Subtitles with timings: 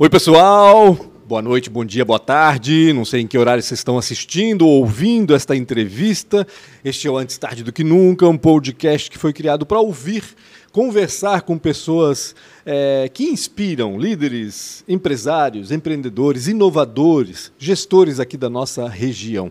[0.00, 0.94] Oi, pessoal.
[1.26, 2.92] Boa noite, bom dia, boa tarde.
[2.92, 6.46] Não sei em que horário vocês estão assistindo ou ouvindo esta entrevista.
[6.84, 10.22] Este é o Antes Tarde do Que Nunca, um podcast que foi criado para ouvir,
[10.70, 12.32] conversar com pessoas
[12.64, 19.50] é, que inspiram líderes, empresários, empreendedores, inovadores, gestores aqui da nossa região.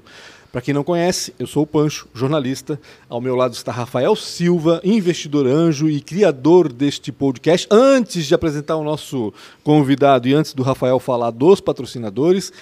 [0.51, 2.79] Para quem não conhece, eu sou o Pancho, jornalista.
[3.09, 7.67] Ao meu lado está Rafael Silva, investidor anjo e criador deste podcast.
[7.69, 12.53] Antes de apresentar o nosso convidado e antes do Rafael falar dos patrocinadores,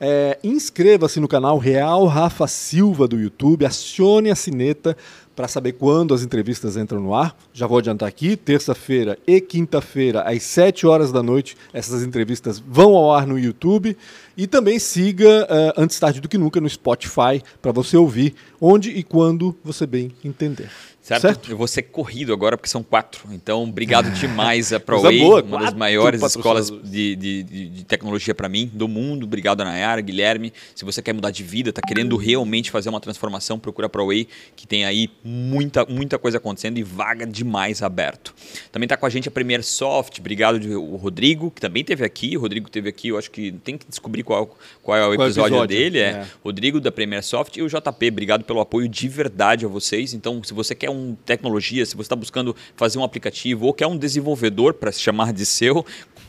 [0.00, 4.96] é, inscreva-se no canal Real Rafa Silva do YouTube, acione a sineta
[5.34, 7.36] para saber quando as entrevistas entram no ar.
[7.52, 12.94] Já vou adiantar aqui, terça-feira e quinta-feira, às 7 horas da noite, essas entrevistas vão
[12.94, 13.96] ao ar no YouTube.
[14.36, 18.90] E também siga uh, Antes Tarde do Que Nunca no Spotify, para você ouvir onde
[18.90, 20.70] e quando você bem entender.
[21.04, 21.20] Certo?
[21.20, 21.50] certo?
[21.50, 23.28] Eu vou ser corrido agora porque são quatro.
[23.30, 28.48] Então, obrigado demais a ProWay, uma quatro das maiores escolas de, de, de tecnologia para
[28.48, 29.24] mim do mundo.
[29.24, 30.50] Obrigado a Nayara, Guilherme.
[30.74, 34.26] Se você quer mudar de vida, está querendo realmente fazer uma transformação, procura a ProWay,
[34.56, 38.34] que tem aí muita, muita coisa acontecendo e vaga demais aberto.
[38.72, 40.18] Também está com a gente a Premier Soft.
[40.20, 42.34] Obrigado o Rodrigo, que também teve aqui.
[42.34, 45.48] O Rodrigo teve aqui, eu acho que tem que descobrir qual, qual é o episódio,
[45.48, 45.98] episódio dele.
[45.98, 46.02] É.
[46.02, 46.26] é.
[46.42, 48.08] Rodrigo da Premier Soft e o JP.
[48.08, 50.14] Obrigado pelo apoio de verdade a vocês.
[50.14, 53.86] Então, se você quer um tecnologia, se você está buscando fazer um aplicativo ou quer
[53.86, 55.84] um desenvolvedor para se chamar de seu,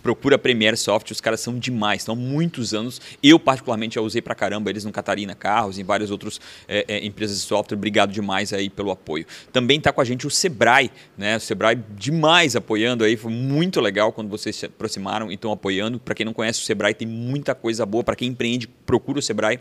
[0.06, 3.02] procura Premiere Soft, os caras são demais, estão muitos anos.
[3.24, 7.06] Eu, particularmente, já usei para caramba eles no Catarina Carros, em várias outras é, é,
[7.06, 7.76] empresas de software.
[7.76, 9.26] Obrigado demais aí pelo apoio.
[9.52, 11.38] Também está com a gente o Sebrae, né?
[11.38, 16.00] O Sebrae demais apoiando aí, foi muito legal quando vocês se aproximaram e estão apoiando.
[16.00, 18.04] Para quem não conhece o Sebrae, tem muita coisa boa.
[18.04, 19.60] Para quem empreende, procura o Sebrae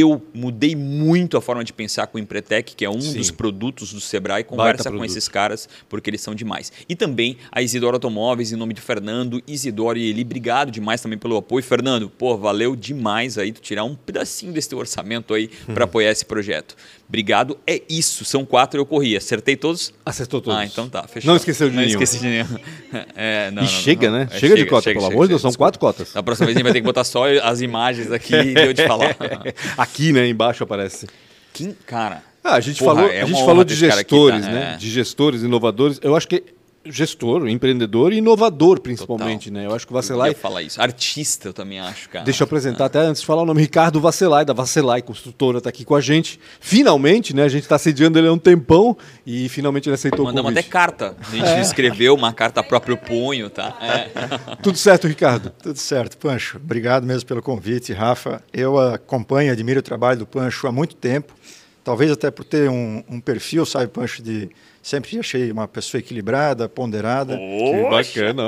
[0.00, 3.18] eu mudei muito a forma de pensar com o Empretec, que é um Sim.
[3.18, 4.44] dos produtos do Sebrae.
[4.44, 6.72] Conversa com esses caras, porque eles são demais.
[6.88, 10.22] E também a Isidoro Automóveis, em nome de Fernando, Isidoro e Eli.
[10.22, 11.62] Obrigado demais também pelo apoio.
[11.62, 16.10] Fernando, pô, valeu demais aí tu tirar um pedacinho desse teu orçamento aí para apoiar
[16.10, 16.76] esse projeto.
[17.08, 17.58] Obrigado.
[17.66, 18.24] É isso.
[18.24, 19.16] São quatro, eu corri.
[19.16, 19.92] Acertei todos?
[20.04, 20.58] Acertou todos.
[20.58, 21.04] Ah, então tá.
[21.06, 21.28] Fechou.
[21.28, 21.94] Não esqueceu de não nenhum.
[21.94, 22.46] Não esqueci de nenhum.
[23.16, 24.22] É, não, e não, chega, né?
[24.22, 25.42] É, chega, chega, de cota, chega, pelo amor de Deus.
[25.42, 26.14] São quatro cotas.
[26.14, 28.72] Na próxima vez a gente vai ter que botar só as imagens aqui e eu
[28.72, 29.16] te falar.
[29.76, 30.28] aqui, né?
[30.28, 31.06] Embaixo aparece.
[31.52, 32.22] Quem, cara...
[32.42, 34.74] Ah, a gente Porra, falou, é a gente falou de gestores, tá, né?
[34.74, 34.76] É.
[34.76, 35.98] De gestores inovadores.
[36.02, 36.44] Eu acho que
[36.86, 39.62] gestor, empreendedor e inovador, principalmente, Total.
[39.62, 39.68] né?
[39.68, 40.30] Eu acho que o Vacelai.
[40.30, 40.80] Eu falar isso.
[40.80, 42.24] Artista, eu também acho, cara.
[42.24, 43.60] Deixa eu apresentar até antes de falar o nome.
[43.60, 46.38] Ricardo Vacelai, da Vacelai Construtora, está aqui com a gente.
[46.60, 47.42] Finalmente, né?
[47.44, 48.96] A gente está sediando ele há um tempão
[49.26, 50.66] e finalmente ele aceitou Mandamos o convite.
[50.66, 51.16] até carta.
[51.20, 51.60] A gente é.
[51.60, 53.76] escreveu uma carta a próprio punho, tá?
[53.80, 54.10] É.
[54.62, 55.50] Tudo certo, Ricardo?
[55.50, 56.58] Tudo certo, Pancho.
[56.58, 58.42] Obrigado mesmo pelo convite, Rafa.
[58.52, 61.34] Eu acompanho e admiro o trabalho do Pancho há muito tempo.
[61.82, 64.48] Talvez até por ter um, um perfil, sabe, Pancho, de
[64.84, 67.38] Sempre achei uma pessoa equilibrada, ponderada.
[67.38, 68.42] que bacana,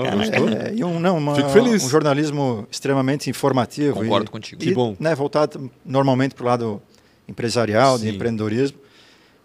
[0.69, 1.83] é, e um, não, uma, Fico feliz.
[1.83, 4.01] um jornalismo extremamente informativo.
[4.01, 4.63] Concordo e, contigo.
[4.63, 4.95] E, que bom.
[5.01, 6.83] Né, voltado normalmente para o lado
[7.27, 8.05] empresarial, Sim.
[8.05, 8.77] de empreendedorismo.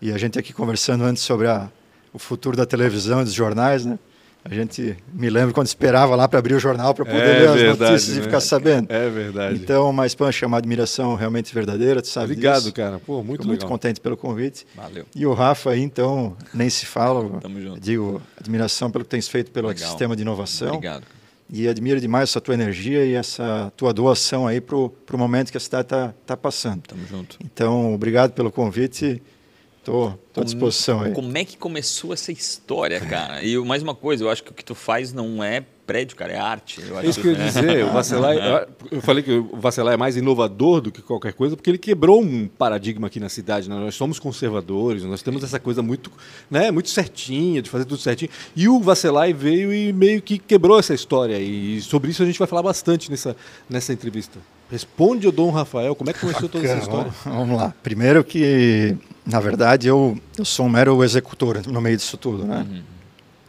[0.01, 1.71] E a gente aqui conversando antes sobre a,
[2.11, 3.97] o futuro da televisão e dos jornais, né?
[4.43, 7.53] A gente me lembra quando esperava lá para abrir o jornal para poder é ler
[7.53, 8.21] verdade, as notícias né?
[8.21, 8.91] e ficar sabendo.
[8.91, 9.55] É verdade.
[9.55, 12.73] Então, mas Pancho, é uma admiração realmente verdadeira, tu sabe Obrigado, disso.
[12.73, 12.99] cara.
[12.99, 14.65] Pô, muito Fico muito contente pelo convite.
[14.75, 15.05] Valeu.
[15.15, 17.39] E o Rafa aí, então, nem se fala.
[17.39, 17.79] Tamo junto.
[17.79, 19.87] Digo, admiração pelo que tens feito pelo Legal.
[19.87, 20.69] sistema de inovação.
[20.69, 21.03] Obrigado.
[21.53, 25.57] E admiro demais essa tua energia e essa tua doação aí para o momento que
[25.57, 26.81] a cidade está tá passando.
[26.87, 27.37] Tamo junto.
[27.43, 29.21] Então, obrigado pelo convite
[29.83, 31.11] Tô, tô à disposição aí.
[31.11, 33.43] Como é que começou essa história, cara?
[33.43, 36.31] E mais uma coisa, eu acho que o que tu faz não é prédio, cara,
[36.31, 36.79] é arte.
[36.87, 38.35] Eu acho Isso que eu ia dizer, o Vacelar,
[38.91, 42.21] eu falei que o Vacelar é mais inovador do que qualquer coisa, porque ele quebrou
[42.21, 43.67] um paradigma aqui na cidade.
[43.67, 43.75] Né?
[43.75, 46.11] Nós somos conservadores, nós temos essa coisa muito,
[46.49, 48.29] né, muito certinha, de fazer tudo certinho.
[48.55, 51.39] E o Vacelar veio e meio que quebrou essa história.
[51.39, 53.35] E sobre isso a gente vai falar bastante nessa,
[53.67, 54.39] nessa entrevista.
[54.71, 57.11] Responde o Dom Rafael, como é que começou toda essa história?
[57.25, 57.73] Vamos lá.
[57.83, 62.65] Primeiro que na verdade, eu, eu sou um mero executor no meio disso tudo, né?
[62.69, 62.83] Uhum.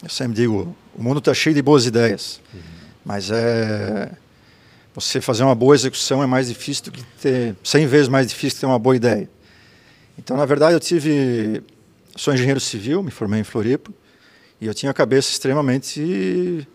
[0.02, 2.60] Eu sempre digo, o mundo está cheio de boas ideias, uhum.
[3.04, 4.10] mas é
[4.94, 8.56] você fazer uma boa execução é mais difícil do que ter 100 vezes mais difícil
[8.56, 9.28] que ter uma boa ideia.
[10.18, 11.62] Então, na verdade, eu tive
[12.14, 13.90] sou engenheiro civil, me formei em Floripa,
[14.60, 16.68] e eu tinha a cabeça extremamente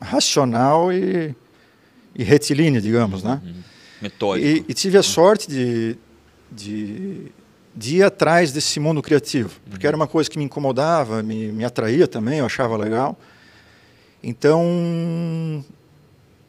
[0.00, 1.34] racional e,
[2.14, 3.42] e retilínea, digamos, né?
[3.44, 3.54] Uhum.
[4.00, 4.46] Metódico.
[4.46, 5.96] E, e, tive a sorte de,
[6.50, 7.32] de
[7.78, 11.64] de ir atrás desse mundo criativo, porque era uma coisa que me incomodava, me, me
[11.64, 13.16] atraía também, eu achava legal.
[14.20, 15.64] Então,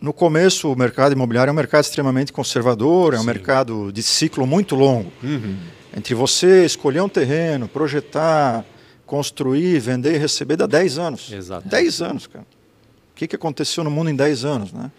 [0.01, 3.25] no começo, o mercado imobiliário é um mercado extremamente conservador, é um Sim.
[3.27, 5.11] mercado de ciclo muito longo.
[5.21, 5.55] Uhum.
[5.95, 8.65] Entre você escolher um terreno, projetar,
[9.05, 11.31] construir, vender e receber, dá 10 anos.
[11.31, 11.67] Exato.
[11.67, 12.45] 10 anos, cara.
[13.11, 14.89] O que, que aconteceu no mundo em 10 anos, né?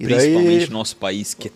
[0.00, 1.50] E Principalmente no nosso país, que é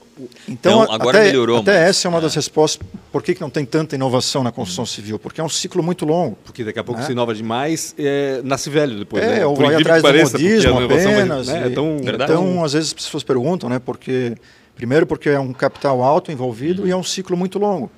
[0.46, 1.60] então, então agora até, melhorou.
[1.60, 2.20] Até mas, essa é uma é.
[2.20, 2.86] das respostas.
[3.10, 5.18] Por que, que não tem tanta inovação na construção civil?
[5.18, 6.36] Porque é um ciclo muito longo.
[6.44, 7.06] Porque daqui a pouco né?
[7.06, 9.24] se inova demais, é, nasce velho depois.
[9.24, 9.46] É, né?
[9.46, 11.48] ou vai atrás do modismo apenas.
[11.48, 11.66] Né?
[11.66, 13.78] É tão, então, às vezes as pessoas perguntam, né?
[13.78, 14.34] Porque,
[14.76, 16.86] primeiro porque é um capital alto envolvido hum.
[16.86, 17.90] e é um ciclo muito longo.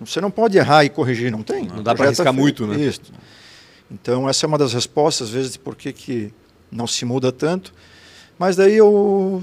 [0.00, 1.66] Você não pode errar e corrigir, não tem.
[1.66, 2.82] Não, não dá para arriscar muito, né?
[2.82, 3.00] Isso.
[3.88, 6.32] Então, essa é uma das respostas, às vezes, de por que, que
[6.70, 7.72] não se muda tanto.
[8.36, 9.42] Mas daí eu.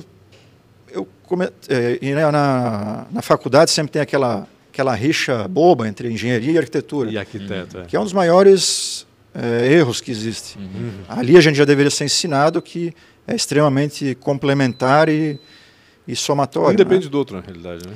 [1.70, 7.12] É, e na, na faculdade sempre tem aquela, aquela rixa boba entre engenharia e arquitetura.
[7.12, 7.86] E arquiteto, é.
[7.86, 10.58] Que é um dos maiores é, erros que existe.
[10.58, 10.92] Uhum.
[11.08, 12.94] Ali a gente já deveria ser ensinado que
[13.28, 15.40] é extremamente complementar e,
[16.08, 16.74] e somatório.
[16.74, 17.12] Um depende né?
[17.12, 17.94] do outro, na realidade, né?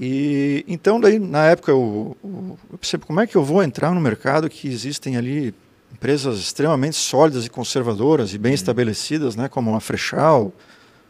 [0.00, 4.00] E então daí na época eu, eu percebo como é que eu vou entrar no
[4.00, 5.52] mercado que existem ali
[5.92, 8.54] empresas extremamente sólidas e conservadoras e bem uhum.
[8.54, 10.52] estabelecidas, né, como a Frechal,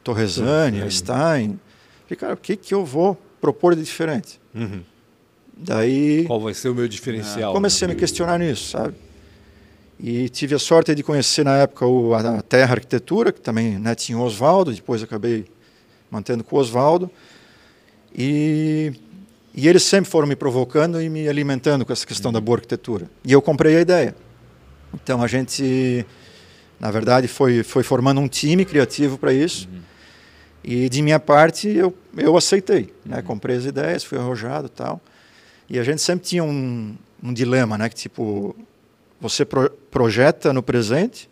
[0.08, 1.60] Torresani, a Stein.
[2.10, 4.40] E cara, o que que eu vou propor de diferente?
[4.55, 4.81] Uhum.
[5.55, 7.52] Daí qual vai ser o meu diferencial?
[7.52, 8.94] Comecei a me questionar nisso, sabe?
[10.00, 13.94] E tive a sorte de conhecer na época o, a Terra Arquitetura, que também né,
[13.94, 15.44] tinha o Oswaldo, depois acabei
[16.11, 17.11] mantendo com o Oswaldo.
[18.16, 18.93] E,
[19.54, 23.11] e eles sempre foram me provocando e me alimentando com essa questão da boa arquitetura.
[23.25, 24.14] E eu comprei a ideia.
[24.94, 26.06] Então a gente,
[26.81, 29.69] na verdade, foi, foi formando um time criativo para isso.
[29.70, 29.77] Uhum.
[30.70, 32.93] E de minha parte eu, eu aceitei.
[33.03, 33.17] Né?
[33.17, 33.23] Uhum.
[33.23, 35.00] Comprei as ideias, fui arrojado tal.
[35.67, 37.88] E a gente sempre tinha um, um dilema, né?
[37.88, 38.55] Que tipo,
[39.19, 41.26] você pro, projeta no presente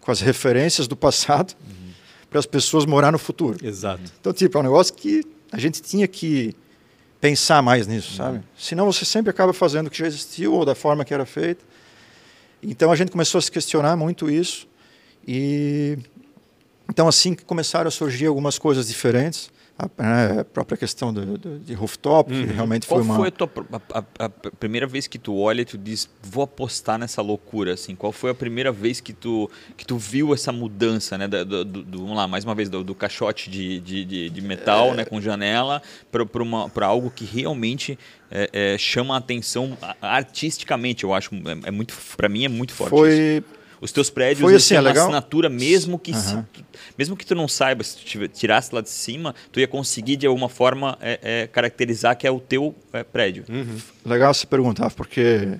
[0.00, 1.90] com as referências do passado uhum.
[2.30, 3.58] para as pessoas morar no futuro.
[3.60, 4.04] Exato.
[4.20, 6.54] Então, tipo, é um negócio que a gente tinha que
[7.20, 8.16] pensar mais nisso, uhum.
[8.16, 8.44] sabe?
[8.56, 11.64] Senão você sempre acaba fazendo o que já existiu ou da forma que era feita.
[12.62, 14.68] Então a gente começou a se questionar muito isso
[15.26, 15.98] e
[16.94, 21.36] então assim que começaram a surgir algumas coisas diferentes a, né, a própria questão do,
[21.36, 22.46] do, de rooftop, uhum.
[22.46, 23.14] que realmente Qual foi uma...
[23.14, 26.44] Qual foi a, tua, a, a, primeira vez que tu olha e tu diz, vou
[26.44, 27.96] apostar nessa loucura, assim?
[27.96, 31.26] Qual foi a primeira vez que tu, que tu viu essa mudança, né?
[31.26, 34.92] Do, do, vamos lá, mais uma vez, do, do caixote de, de, de, de metal,
[34.92, 34.94] é...
[34.98, 35.04] né?
[35.04, 35.82] Com janela,
[36.72, 37.98] para algo que realmente
[38.30, 41.34] é, é, chama a atenção artisticamente, eu acho.
[41.34, 43.10] É, é muito, para mim é muito forte Foi...
[43.10, 45.04] Isso os teus prédios Foi assim, é uma legal?
[45.04, 46.18] assinatura, mesmo que, uhum.
[46.18, 46.44] se,
[46.96, 50.26] mesmo que tu não saiba, se tu tirasse lá de cima, tu ia conseguir de
[50.26, 53.44] alguma forma é, é, caracterizar que é o teu é, prédio.
[53.46, 53.76] Uhum.
[54.06, 55.58] Legal você perguntar, porque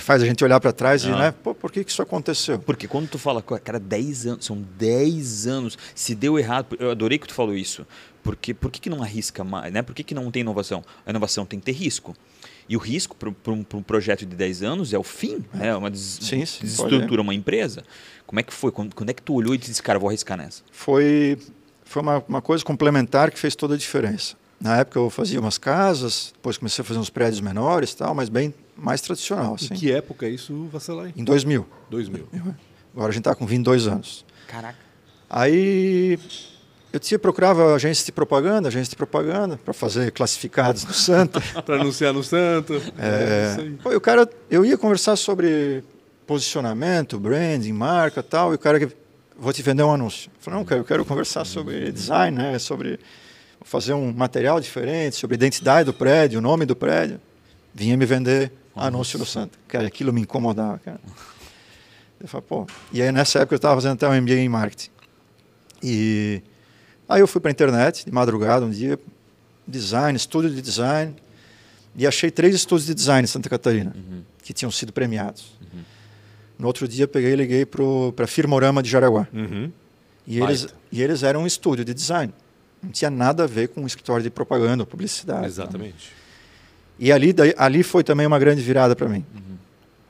[0.00, 2.60] faz a gente olhar para trás e, né, pô, por que, que isso aconteceu?
[2.60, 7.18] Porque quando tu fala, cara, 10 anos, são 10 anos, se deu errado, eu adorei
[7.18, 7.84] que tu falou isso,
[8.22, 9.82] porque por que, que não arrisca mais, né?
[9.82, 10.84] Por que, que não tem inovação?
[11.04, 12.16] A inovação tem que ter risco.
[12.68, 15.76] E o risco para um, um, projeto de 10 anos é o fim, é, é
[15.76, 17.82] uma des sim, sim, desestrutura uma empresa.
[18.26, 18.70] Como é que foi?
[18.70, 20.62] Quando, quando, é que tu olhou e disse, cara, vou arriscar nessa?
[20.70, 21.38] Foi,
[21.82, 24.36] foi uma, uma coisa complementar que fez toda a diferença.
[24.60, 28.28] Na época eu fazia umas casas, depois comecei a fazer uns prédios menores tal, mas
[28.28, 29.54] bem mais tradicional.
[29.54, 29.72] Assim.
[29.72, 31.14] Em que época é isso, Vasselay?
[31.16, 31.66] Em 2000.
[31.88, 32.28] 2000.
[32.92, 34.26] Agora a gente está com 22 anos.
[34.46, 34.78] Caraca.
[35.30, 36.18] Aí
[36.92, 41.40] eu tinha, procurava agência de propaganda, agência de propaganda, para fazer classificados no Santa.
[41.62, 42.74] para anunciar no Santa.
[42.98, 45.84] É, é o cara, eu ia conversar sobre
[46.26, 48.90] posicionamento, branding, marca tal, e o cara,
[49.38, 50.30] vou te vender um anúncio.
[50.34, 52.98] Eu falei, não, cara, eu quero conversar sobre design, né, sobre
[53.62, 57.20] fazer um material diferente, sobre identidade do prédio, o nome do prédio.
[57.74, 58.88] Vinha me vender Nossa.
[58.88, 59.58] anúncio no Santa.
[59.68, 61.00] Cara, aquilo me incomodava, cara.
[62.20, 62.66] Eu falei, pô.
[62.92, 64.90] E aí nessa época eu estava fazendo até um MBA em marketing.
[65.82, 66.42] E
[67.08, 68.98] Aí eu fui para a internet, de madrugada, um dia,
[69.66, 71.14] design, estúdio de design,
[71.96, 74.22] e achei três estúdios de design em Santa Catarina, uhum.
[74.42, 75.56] que tinham sido premiados.
[75.60, 75.80] Uhum.
[76.58, 79.26] No outro dia, peguei e liguei para a Firmorama de Jaraguá.
[79.32, 79.70] Uhum.
[80.26, 82.32] E, eles, e eles eram um estúdio de design.
[82.82, 85.46] Não tinha nada a ver com um escritório de propaganda publicidade.
[85.46, 86.12] Exatamente.
[86.98, 89.24] E ali, daí, ali foi também uma grande virada para mim.
[89.34, 89.56] Uhum.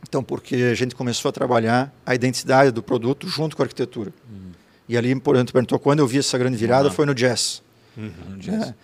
[0.02, 4.12] Então, porque a gente começou a trabalhar a identidade do produto junto com a arquitetura.
[4.28, 4.48] Uhum.
[4.88, 6.95] E ali, por exemplo, perguntou quando eu vi essa grande virada, uhum.
[6.95, 7.62] foi no jazz.
[7.97, 8.68] Uhum, no jazz.
[8.68, 8.75] É.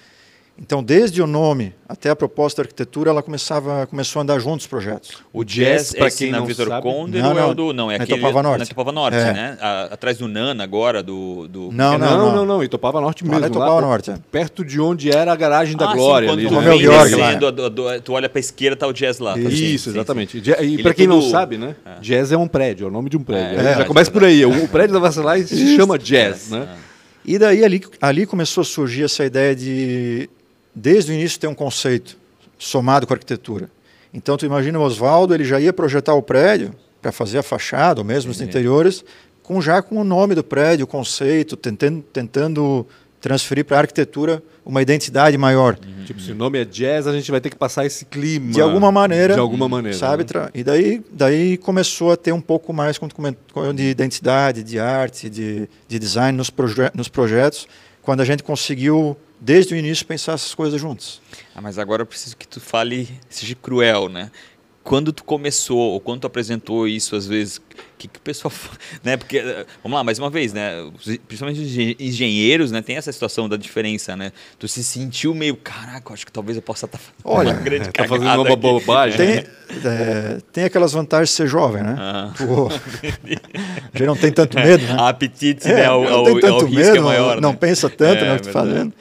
[0.56, 4.64] Então, desde o nome até a proposta da arquitetura, ela começava, começou a andar juntos
[4.64, 5.18] os projetos.
[5.32, 7.94] O jazz, para quem não Vitor sabe, Conder não, não, é o do não é,
[7.94, 8.58] é aquele Itopava Norte.
[8.58, 9.32] Na Itopava Norte, é.
[9.32, 9.58] né?
[9.61, 13.40] A, atrás do Nana agora do, do não, não, não, não, não, Itopava Norte mesmo.
[13.40, 14.18] Lá Itopava Norte, é.
[14.30, 16.46] perto de onde era a garagem da ah, Glória sim, ali.
[16.46, 16.78] Tu, né?
[16.78, 19.34] descendo, do, do, tu olha para a esquerda tá o jazz lá.
[19.34, 20.40] Tá Isso, sim, exatamente.
[20.40, 21.75] Sim, e para quem não sabe, né?
[22.00, 23.61] Jazz é um prédio, é o nome de um prédio.
[23.61, 24.44] Já começa por aí.
[24.46, 26.68] O prédio da Vassalai se chama Jazz, né?
[27.25, 30.28] E daí ali, ali começou a surgir essa ideia de,
[30.75, 32.16] desde o início, ter um conceito
[32.59, 33.71] somado com a arquitetura.
[34.12, 38.00] Então, tu imagina o Oswaldo, ele já ia projetar o prédio para fazer a fachada,
[38.00, 39.04] ou mesmo os interiores,
[39.43, 42.87] com já com o nome do prédio, o conceito, tentando, tentando
[43.21, 45.78] transferir para a arquitetura uma identidade maior.
[45.83, 46.04] Uhum.
[46.04, 48.52] Tipo, se o nome é jazz, a gente vai ter que passar esse clima.
[48.52, 49.35] De alguma maneira.
[49.35, 49.97] De alguma maneira.
[49.97, 50.25] Sabe?
[50.25, 50.49] Né?
[50.54, 52.99] E daí, daí começou a ter um pouco mais
[53.75, 57.66] de identidade, de arte, de, de design nos, proje nos projetos,
[58.02, 61.20] quando a gente conseguiu, desde o início, pensar essas coisas juntos.
[61.54, 64.30] Ah, mas agora eu preciso que tu fale, seja cruel, né?
[64.84, 67.62] quando tu começou, ou quando tu apresentou isso, às vezes, o
[67.96, 68.52] que, que o pessoal.
[69.02, 69.16] Né?
[69.16, 69.42] Porque,
[69.82, 70.72] vamos lá, mais uma vez, né?
[71.26, 72.82] Principalmente os engenheiros, né?
[72.82, 74.30] Tem essa situação da diferença, né?
[74.58, 77.60] Tu se sentiu meio, caraca, acho que talvez eu possa estar tá fazendo Olha, uma
[77.60, 78.56] grande tá fazendo uma aqui.
[78.56, 79.16] bobagem.
[79.16, 79.46] Tem,
[79.84, 81.96] é, tem aquelas vantagens de ser jovem, né?
[81.98, 82.32] Ah.
[82.36, 82.68] Tu,
[83.94, 84.96] já não tem tanto medo, né?
[84.98, 85.84] A apetite, é, né?
[85.86, 87.56] Ao, não tem tanto medo, é maior, não, né?
[87.58, 88.92] pensa tanto é, no que tu tá fazendo.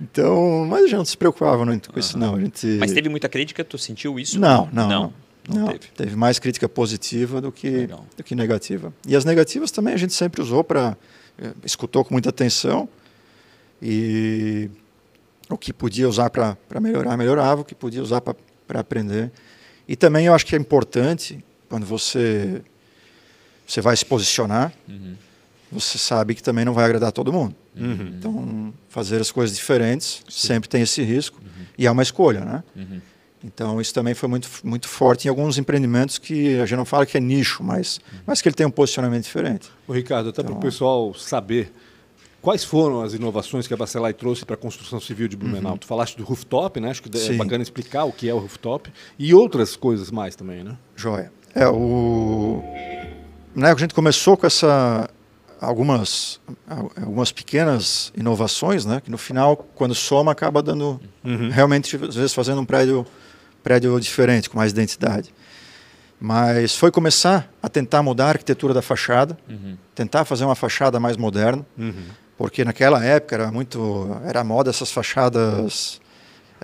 [0.00, 2.36] Então, mas a gente não se preocupava muito com isso, não.
[2.36, 2.66] A gente...
[2.78, 3.62] Mas teve muita crítica?
[3.62, 4.40] Tu sentiu isso?
[4.40, 4.88] Não, não.
[4.88, 5.12] Não,
[5.48, 5.86] não, não teve.
[5.94, 6.16] teve.
[6.16, 8.92] mais crítica positiva do que, do que negativa.
[9.06, 10.96] E as negativas também a gente sempre usou para.
[11.38, 12.88] Eh, escutou com muita atenção
[13.82, 14.70] e
[15.48, 19.30] o que podia usar para melhorar, melhorava, o que podia usar para aprender.
[19.88, 22.62] E também eu acho que é importante, quando você,
[23.66, 25.14] você vai se posicionar, uhum.
[25.72, 27.54] você sabe que também não vai agradar todo mundo.
[27.76, 28.14] Uhum.
[28.18, 30.48] Então, fazer as coisas diferentes Sim.
[30.48, 31.64] sempre tem esse risco uhum.
[31.78, 32.64] e é uma escolha, né?
[32.74, 33.00] Uhum.
[33.42, 37.06] Então, isso também foi muito, muito forte em alguns empreendimentos que a gente não fala
[37.06, 38.18] que é nicho, mas, uhum.
[38.26, 39.70] mas que ele tem um posicionamento diferente.
[39.88, 41.72] Ô, Ricardo, até então, para o pessoal saber,
[42.42, 45.72] quais foram as inovações que a Bacelai trouxe para a construção civil de Blumenau?
[45.72, 45.78] Uhum.
[45.78, 46.90] Tu falaste do rooftop, né?
[46.90, 47.34] Acho que é Sim.
[47.34, 50.76] é bacana explicar o que é o rooftop e outras coisas mais também, né?
[50.94, 51.32] Joia.
[51.54, 52.62] É, o...
[53.54, 55.08] Né, a gente começou com essa
[55.60, 56.40] algumas,
[56.96, 59.00] algumas pequenas inovações, né?
[59.00, 61.50] Que no final, quando soma, acaba dando uhum.
[61.50, 63.06] realmente às vezes fazendo um prédio
[63.62, 65.34] prédio diferente, com mais identidade.
[66.18, 69.76] Mas foi começar a tentar mudar a arquitetura da fachada, uhum.
[69.94, 72.04] tentar fazer uma fachada mais moderna, uhum.
[72.38, 76.00] porque naquela época era muito era moda essas fachadas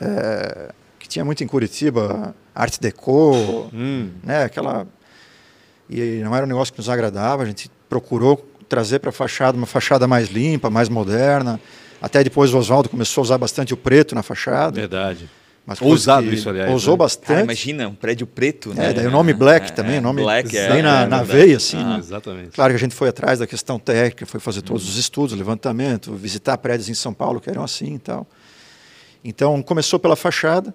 [0.01, 3.33] é, que tinha muito em Curitiba, arte deco,
[3.73, 4.11] uhum.
[4.23, 4.45] né?
[4.45, 4.87] Aquela
[5.89, 7.43] e não era um negócio que nos agradava.
[7.43, 11.61] A gente procurou trazer para a fachada uma fachada mais limpa, mais moderna.
[12.01, 14.81] Até depois o Oswaldo começou a usar bastante o preto na fachada.
[14.81, 15.29] Verdade.
[15.67, 16.73] Mas Ousado isso, aliás.
[16.73, 16.99] Usou né?
[16.99, 17.27] bastante.
[17.27, 18.91] Cara, imagina, um prédio preto, né?
[18.91, 21.25] É, daí o nome Black é, também, o nome Black, é, bem na, é, na
[21.25, 21.77] veia, assim.
[21.77, 21.99] Ah, né?
[21.99, 22.51] Exatamente.
[22.51, 24.91] Claro que a gente foi atrás da questão técnica, foi fazer todos hum.
[24.91, 28.29] os estudos, levantamento, visitar prédios em São Paulo que eram assim e tal.
[29.25, 30.73] Então, começou pela fachada,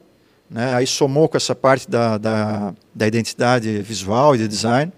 [0.50, 0.74] né?
[0.75, 4.91] aí somou com essa parte da, da, da identidade visual e de design.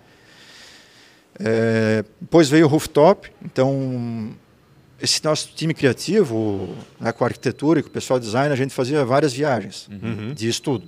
[1.40, 4.36] É, depois veio o rooftop, então
[5.02, 8.74] esse nosso time criativo, né, com a arquitetura e com o pessoal design, a gente
[8.74, 10.34] fazia várias viagens uhum.
[10.34, 10.88] de estudo.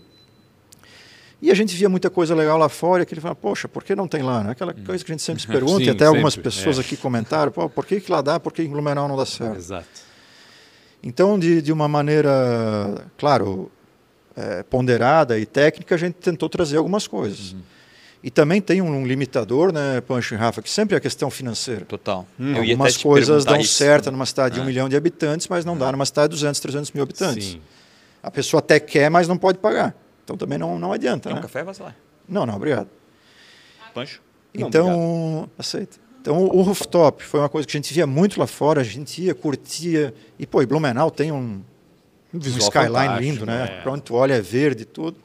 [1.41, 3.93] E a gente via muita coisa legal lá fora, e ele falava, poxa, por que
[3.95, 4.43] não tem lá?
[4.43, 4.51] Né?
[4.51, 4.85] Aquela uhum.
[4.85, 6.81] coisa que a gente sempre se pergunta, Sim, e até sempre, algumas pessoas é.
[6.81, 9.57] aqui comentaram, por que, que lá dá, por que em Blumenau não dá certo?
[9.57, 10.05] Exato.
[11.03, 13.69] Então, de, de uma maneira, claro,
[14.35, 17.51] é, ponderada e técnica, a gente tentou trazer algumas coisas.
[17.51, 17.59] Uhum.
[18.25, 21.85] E também tem um limitador, né, Pancho e Rafa, que sempre é a questão financeira.
[21.85, 22.25] Total.
[22.39, 22.57] Hum.
[22.57, 23.75] Algumas coisas dão isso.
[23.75, 24.65] certo numa cidade de um é.
[24.65, 27.49] milhão de habitantes, mas não dá numa cidade de 200, 300 mil habitantes.
[27.49, 27.61] Sim.
[28.23, 29.95] A pessoa até quer, mas não pode pagar.
[30.23, 31.29] Então também não, não adianta.
[31.29, 31.35] Né?
[31.35, 31.95] um café, vai lá.
[32.27, 32.87] Não, não, obrigado.
[33.93, 34.23] Pancho?
[34.55, 35.97] Então, não, aceita.
[36.19, 39.21] Então, o rooftop foi uma coisa que a gente via muito lá fora, a gente
[39.21, 40.11] ia, curtia.
[40.39, 41.61] E, pô, e Blumenau tem um,
[42.33, 43.65] um, um skyline lindo, né?
[43.69, 43.81] É.
[43.83, 45.15] Pronto, tu olha, é verde e tudo.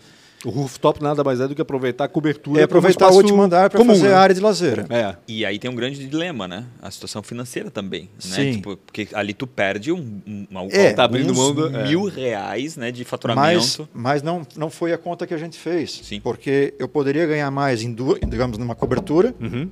[0.44, 2.60] O rooftop nada mais é do que aproveitar a cobertura.
[2.60, 4.14] É aproveitar o último andar para fazer né?
[4.14, 4.86] a área de lazer.
[4.88, 5.14] É.
[5.28, 6.64] E aí tem um grande dilema, né?
[6.80, 8.02] A situação financeira também.
[8.02, 8.08] Né?
[8.18, 8.52] Sim.
[8.52, 11.88] Tipo, porque ali tu perde um, um, um é, tá abrindo mão é.
[11.88, 13.88] mil reais né, de faturamento.
[13.92, 16.00] Mas, mas não, não foi a conta que a gente fez.
[16.02, 16.20] Sim.
[16.20, 19.34] Porque eu poderia ganhar mais em duas, digamos, numa cobertura.
[19.40, 19.68] Uhum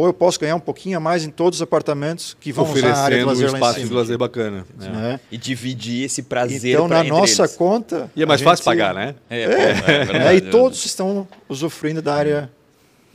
[0.00, 2.92] ou eu posso ganhar um pouquinho a mais em todos os apartamentos que vão usar
[2.92, 4.64] a área de lazer um espaço de lazer bacana.
[4.80, 4.88] É.
[4.88, 5.20] Né?
[5.30, 7.56] E dividir esse prazer Então, na nossa eles.
[7.56, 8.10] conta...
[8.16, 9.14] E é mais fácil pagar, né?
[9.28, 12.50] É, é, é, é verdade, E todos estão usufruindo da área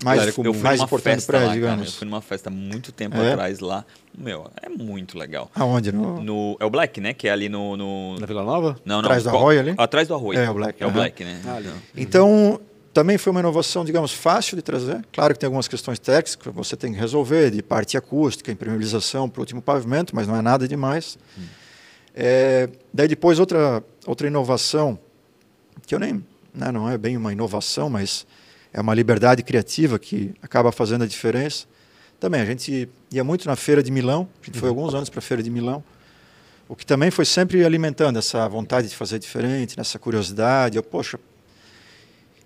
[0.03, 1.77] mais, eu mais importante lá, digamos.
[1.77, 3.31] Cara, eu fui numa festa muito tempo é?
[3.31, 3.83] atrás lá.
[4.15, 5.49] Meu, é muito legal.
[5.55, 5.91] Aonde?
[5.91, 6.21] No...
[6.21, 6.57] no...
[6.59, 7.13] É o Black, né?
[7.13, 7.75] Que é ali no...
[7.75, 8.19] no...
[8.19, 8.77] Na Vila Nova?
[8.85, 9.05] Não, não.
[9.05, 9.73] Atrás do Arroio ali?
[9.75, 10.37] Atrás do Arroio.
[10.37, 10.83] É o Black.
[10.83, 11.41] É o Black, né?
[11.47, 11.59] Ah,
[11.95, 12.59] então,
[12.95, 15.05] também foi uma inovação, digamos, fácil de trazer.
[15.11, 19.27] Claro que tem algumas questões técnicas que você tem que resolver, de parte acústica, impermeabilização
[19.27, 21.17] para o último pavimento, mas não é nada demais.
[21.37, 21.43] Hum.
[22.15, 24.97] É, daí depois outra, outra inovação,
[25.85, 26.23] que eu nem,
[26.53, 28.25] né, não é bem uma inovação, mas
[28.71, 31.65] é uma liberdade criativa que acaba fazendo a diferença.
[32.17, 34.77] Também, a gente ia muito na Feira de Milão, a gente foi uhum.
[34.77, 35.83] alguns anos para a Feira de Milão,
[36.65, 40.77] o que também foi sempre alimentando essa vontade de fazer diferente, nessa curiosidade.
[40.77, 41.19] Eu, poxa,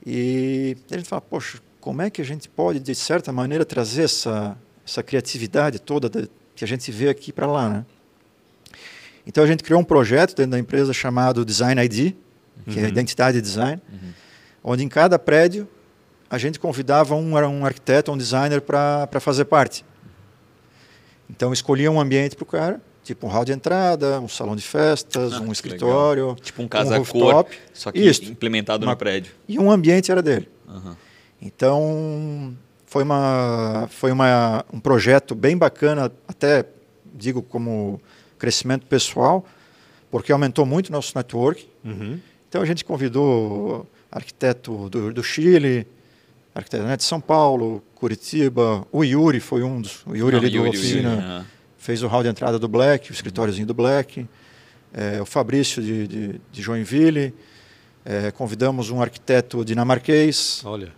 [0.06, 4.04] e a gente fala, poxa, como é que a gente pode, de certa maneira, trazer
[4.04, 7.86] essa, essa criatividade toda de, que a gente vê aqui para lá, né?
[9.26, 12.16] Então a gente criou um projeto dentro da empresa chamado Design ID,
[12.66, 12.86] que é uhum.
[12.86, 14.14] é identidade design, uhum.
[14.64, 15.68] onde em cada prédio
[16.30, 19.86] a gente convidava um, um arquiteto, um designer para fazer parte.
[21.30, 24.62] Então escolhia um ambiente para o cara, tipo um hall de entrada, um salão de
[24.62, 26.36] festas, ah, um escritório, legal.
[26.36, 29.34] tipo um casa um cor, só que Isso, implementado uma, no prédio.
[29.48, 30.48] E um ambiente era dele.
[30.68, 30.96] Uhum.
[31.42, 36.66] Então foi uma foi uma, um projeto bem bacana, até
[37.12, 38.00] digo como
[38.38, 39.44] crescimento pessoal,
[40.12, 41.68] porque aumentou muito nosso network.
[41.84, 42.20] Uhum.
[42.48, 45.88] Então a gente convidou arquiteto do, do Chile,
[46.54, 50.50] arquiteto né, de São Paulo, Curitiba, o Yuri foi um dos, o Yuri Não, ali
[50.52, 51.48] do Yuri, Oficina.
[51.80, 54.28] Fez o hall de entrada do Black, o escritóriozinho do Black,
[54.94, 57.34] é, o Fabrício de, de, de Joinville,
[58.06, 60.92] é, convidamos um arquiteto dinamarquês, Olha.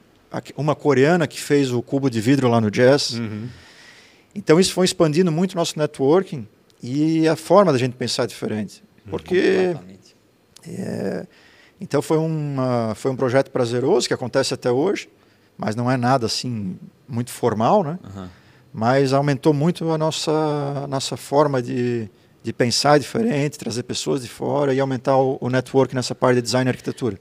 [0.58, 3.12] uma coreana que fez o cubo de vidro lá no Jazz.
[3.12, 3.48] Uhum.
[4.34, 6.48] Então isso foi expandindo muito o nosso networking
[6.82, 8.84] e a forma da gente pensar diferente.
[9.10, 9.76] Porque
[10.68, 11.28] é,
[11.80, 15.10] então foi, uma, foi um projeto prazeroso que acontece até hoje,
[15.58, 18.00] mas não é nada assim muito formal, né?
[18.04, 18.28] Uhum.
[18.74, 22.10] Mas aumentou muito a nossa, nossa forma de,
[22.42, 26.42] de pensar diferente, trazer pessoas de fora e aumentar o, o network nessa parte de
[26.44, 27.20] design e arquitetura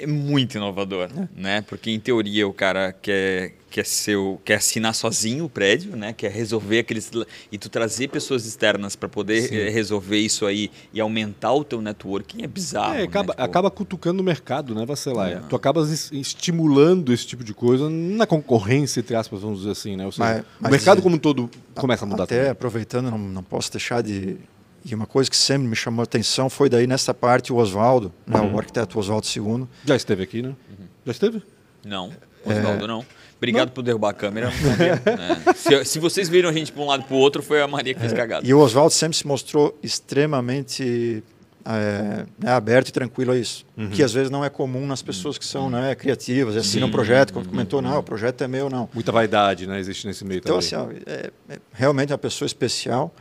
[0.00, 1.28] é muito inovador, é.
[1.34, 1.60] né?
[1.62, 6.12] Porque em teoria o cara quer quer seu quer assinar sozinho o prédio, né?
[6.12, 7.10] Quer resolver aqueles
[7.52, 9.56] e tu trazer pessoas externas para poder Sim.
[9.56, 12.94] Eh, resolver isso aí e aumentar o teu networking é bizarro.
[12.94, 13.34] É, acaba, né?
[13.34, 13.42] tipo...
[13.42, 15.30] acaba cutucando o mercado, né, Vacelar?
[15.30, 15.36] É.
[15.48, 20.04] Tu acabas estimulando esse tipo de coisa na concorrência entre aspas, vamos dizer assim, né?
[20.10, 22.24] Seja, mas, mas, o mercado como um todo começa a mudar.
[22.24, 22.50] Até também.
[22.50, 24.36] aproveitando, não, não posso deixar de
[24.84, 28.12] e uma coisa que sempre me chamou a atenção foi daí nessa parte o Oswaldo,
[28.26, 28.54] né, uhum.
[28.54, 29.66] o arquiteto Oswaldo II.
[29.84, 30.48] Já esteve aqui, né?
[30.48, 30.86] Uhum.
[31.06, 31.42] Já esteve?
[31.84, 32.10] Não,
[32.44, 32.88] Oswaldo é...
[32.88, 33.04] não.
[33.36, 33.74] Obrigado não.
[33.74, 34.50] por derrubar a câmera.
[35.46, 35.54] é.
[35.54, 37.66] se, se, vocês viram a gente para um lado e para o outro, foi a
[37.66, 38.16] Maria que fez é.
[38.16, 38.46] cagada.
[38.46, 41.22] E o Oswaldo sempre se mostrou extremamente
[41.64, 43.64] é, né, aberto e tranquilo a isso.
[43.76, 43.90] Uhum.
[43.90, 47.32] Que às vezes não é comum nas pessoas que são né, criativas, assinam um projeto,
[47.32, 48.88] como comentou, não, o projeto é meu, não.
[48.92, 50.68] Muita vaidade né, existe nesse meio então, também.
[50.68, 53.14] Então, assim, ó, é, é realmente uma pessoa especial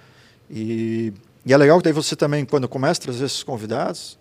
[0.50, 1.14] e
[1.50, 4.20] e é legal que daí você também, quando começa a trazer esses convidados,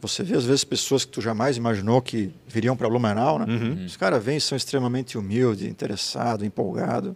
[0.00, 3.46] você vê às vezes pessoas que tu jamais imaginou que viriam para Blumenau, né?
[3.48, 3.84] Uhum.
[3.84, 7.14] Os caras vêm são extremamente humildes, interessados, empolgados.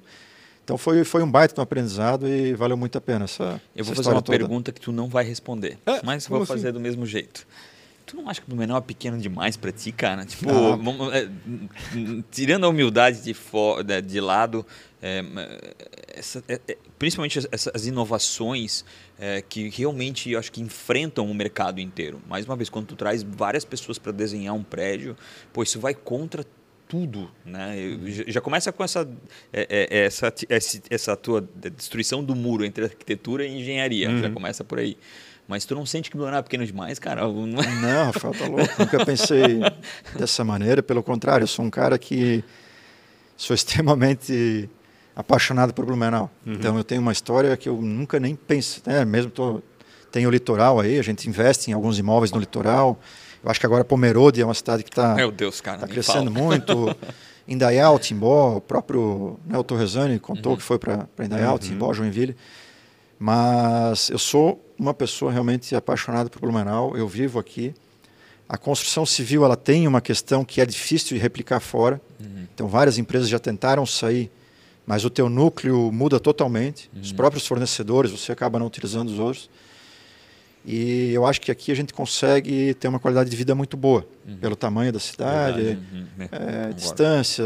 [0.65, 3.93] Então foi, foi um baita um aprendizado e valeu muito a pena essa Eu vou
[3.93, 4.37] essa fazer uma toda.
[4.37, 6.75] pergunta que tu não vai responder, é, mas vou fazer assim?
[6.75, 7.47] do mesmo jeito.
[8.05, 10.27] Tu não acha que o Blumenau é pequeno demais para ti, cara?
[10.27, 11.29] Tipo, vamos, é,
[12.33, 14.67] tirando a humildade de, de, de lado,
[15.01, 15.25] é,
[16.17, 18.85] essa, é, é principalmente essas inovações
[19.19, 22.23] é, que realmente eu acho que enfrentam o mercado inteiro.
[22.29, 25.17] Mais uma vez, quando tu traz várias pessoas para desenhar um prédio,
[25.53, 26.47] pô, isso vai contra
[26.87, 27.75] tudo, né?
[28.29, 29.01] Já começa com essa,
[29.53, 30.33] é, é, é, essa,
[30.89, 34.21] essa tua destruição do muro entre arquitetura e engenharia, uhum.
[34.21, 34.97] já começa por aí.
[35.49, 37.23] Mas tu não sente que Blumenau é pequeno demais, cara?
[37.23, 38.75] Não, não Rafael, tá louco.
[38.79, 39.59] Nunca pensei
[40.17, 40.85] dessa maneira.
[40.85, 42.45] Pelo contrário, eu sou um cara que
[43.37, 44.71] sou extremamente
[45.15, 46.31] apaixonado por Blumenau.
[46.47, 46.55] Uhum.
[46.55, 49.05] Então eu tenho uma história que eu nunca nem pensei, né?
[49.05, 49.63] mesmo tô,
[50.11, 52.99] tenho o litoral aí, a gente investe em alguns imóveis no litoral.
[53.43, 55.17] Eu acho que agora Pomerode é uma cidade que está
[55.79, 56.95] tá crescendo muito.
[57.47, 60.59] Indaial, Timbó, o próprio né, o Torresani contou uhum.
[60.59, 61.59] que foi para Indaial, uhum.
[61.59, 62.37] Timbó, Joinville.
[63.19, 67.75] Mas eu sou uma pessoa realmente apaixonada por Blumenau, eu vivo aqui.
[68.49, 72.01] A construção civil ela tem uma questão que é difícil de replicar fora.
[72.21, 72.47] Uhum.
[72.55, 74.31] Então várias empresas já tentaram sair
[74.87, 76.91] mas o teu núcleo muda totalmente.
[76.95, 77.01] Uhum.
[77.01, 79.51] Os próprios fornecedores, você acaba não utilizando os outros.
[80.65, 84.07] E eu acho que aqui a gente consegue ter uma qualidade de vida muito boa,
[84.27, 84.37] uhum.
[84.37, 86.07] pelo tamanho da cidade, uhum.
[86.31, 87.43] é, distância,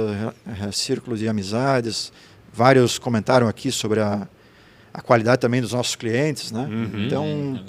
[0.47, 2.13] é, círculo de amizades.
[2.53, 4.29] Vários comentaram aqui sobre a,
[4.93, 6.69] a qualidade também dos nossos clientes, né?
[6.71, 7.07] Uhum.
[7.07, 7.65] Então,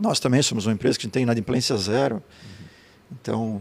[0.00, 2.16] nós também somos uma empresa que tem inadimplência zero.
[2.16, 2.59] Uhum.
[3.12, 3.60] Então,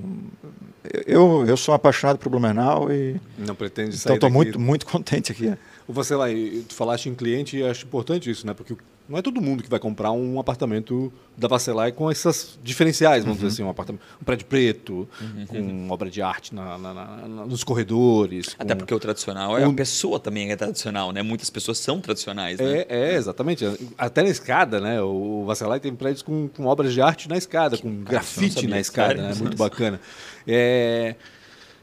[1.05, 3.19] eu, eu sou apaixonado por Blumenau e.
[3.37, 4.15] Não pretende sair.
[4.15, 5.53] Então, estou muito, muito contente aqui.
[5.87, 6.27] Você lá,
[6.67, 8.53] tu falaste em cliente e acho importante isso, né?
[8.53, 8.75] Porque
[9.09, 13.39] não é todo mundo que vai comprar um apartamento da Vacelai com essas diferenciais, vamos
[13.39, 13.47] uhum.
[13.47, 15.45] dizer assim, um, apartamento, um prédio preto, uhum.
[15.47, 17.05] com obra de arte na, na, na,
[17.45, 18.55] nos corredores.
[18.59, 19.71] Até porque o tradicional é um...
[19.71, 21.23] a pessoa também é tradicional, né?
[21.23, 22.85] Muitas pessoas são tradicionais, né?
[22.87, 23.65] É, é exatamente.
[23.97, 25.01] Até na escada, né?
[25.01, 29.21] O Vacelai tem prédios com, com obras de arte na escada, com grafite na escada,
[29.21, 29.33] né?
[29.35, 29.99] Muito bacana.
[30.47, 31.15] É...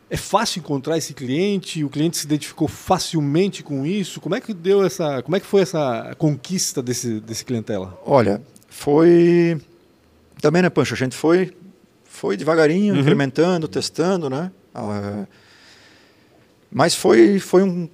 [0.09, 1.83] É fácil encontrar esse cliente?
[1.83, 4.21] O cliente se identificou facilmente com isso?
[4.21, 8.01] Como é que deu essa, como é que foi essa conquista desse, desse clientela?
[8.07, 9.61] Olha, foi
[10.41, 10.95] também, né, Pancho?
[10.95, 11.53] A gente foi,
[12.05, 13.01] foi devagarinho, uhum.
[13.01, 14.53] incrementando, testando, né?
[14.73, 15.27] Ah,
[16.71, 17.89] mas foi, foi um,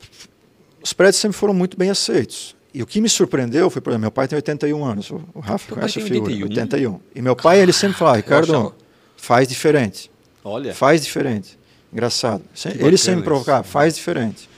[0.82, 2.56] os prédios sempre foram muito bem aceitos.
[2.74, 5.74] E o que me surpreendeu foi, por exemplo, meu pai tem 81 anos, o Rafa
[5.74, 6.48] conhece a figura, 81.
[6.48, 7.00] 81.
[7.14, 8.74] E meu pai, ele sempre fala, Ricardo,
[9.16, 10.10] faz diferente.
[10.42, 10.74] Olha.
[10.74, 11.58] Faz diferente.
[11.92, 12.42] Engraçado.
[12.78, 14.48] ele sempre provocava, faz diferente.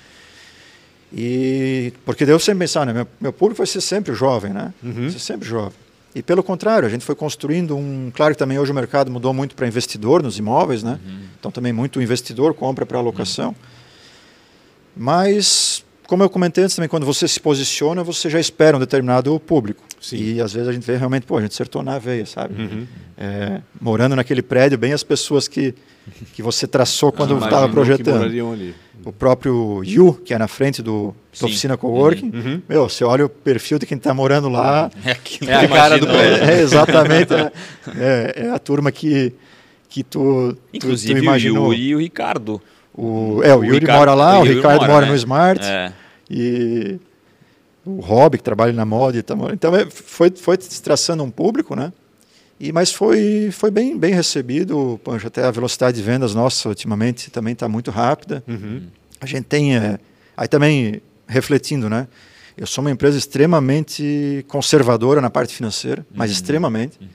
[1.13, 2.93] E porque Deus sempre pensar, né?
[2.93, 4.73] Meu, meu, público vai ser sempre jovem, né?
[4.83, 5.11] Uhum.
[5.11, 5.79] Ser sempre jovem.
[6.15, 8.11] E pelo contrário, a gente foi construindo um.
[8.15, 10.99] Claro que também hoje o mercado mudou muito para investidor nos imóveis, né?
[11.05, 11.21] Uhum.
[11.39, 13.49] Então também muito investidor compra para alocação.
[13.49, 13.55] Uhum.
[14.97, 19.39] Mas, como eu comentei antes também, quando você se posiciona, você já espera um determinado
[19.41, 19.83] público.
[20.01, 20.17] Sim.
[20.17, 22.61] E às vezes a gente vê realmente, pô, a gente acertou na veia, sabe?
[22.61, 22.87] Uhum.
[23.17, 25.75] É, morando naquele prédio, bem as pessoas que,
[26.35, 28.27] que você traçou quando estava projetando.
[29.05, 32.31] o próprio Yu, que é na frente do, da oficina coworking.
[32.31, 32.41] Uhum.
[32.41, 32.63] uhum.
[32.69, 34.91] Meu, você olha o perfil de quem está morando lá.
[35.05, 36.45] É, aquilo é a cara do prédio.
[36.45, 37.33] É, exatamente.
[37.33, 37.53] é,
[37.97, 39.33] é, é, a turma que,
[39.89, 41.69] que tu, Inclusive, tu, tu imaginou.
[41.69, 42.61] o Yuri e o Ricardo.
[42.97, 45.13] O, é, o, o Yuri Ricardo, mora lá, o, o Ricardo mora, mora né?
[45.13, 45.65] no Smart.
[45.65, 45.93] É.
[46.31, 46.99] E
[47.85, 49.23] o Rob, que trabalha na moda.
[49.23, 51.93] Tá então, é, foi, foi traçando um público, né?
[52.59, 57.31] E, mas foi, foi bem, bem recebido, Pancho, até a velocidade de vendas nossa ultimamente
[57.31, 58.43] também está muito rápida.
[58.47, 58.83] Uhum.
[59.21, 59.99] A gente tem, é,
[60.37, 62.07] aí também refletindo, né?
[62.57, 66.17] Eu sou uma empresa extremamente conservadora na parte financeira, uhum.
[66.17, 66.99] mas extremamente.
[67.01, 67.09] Uhum.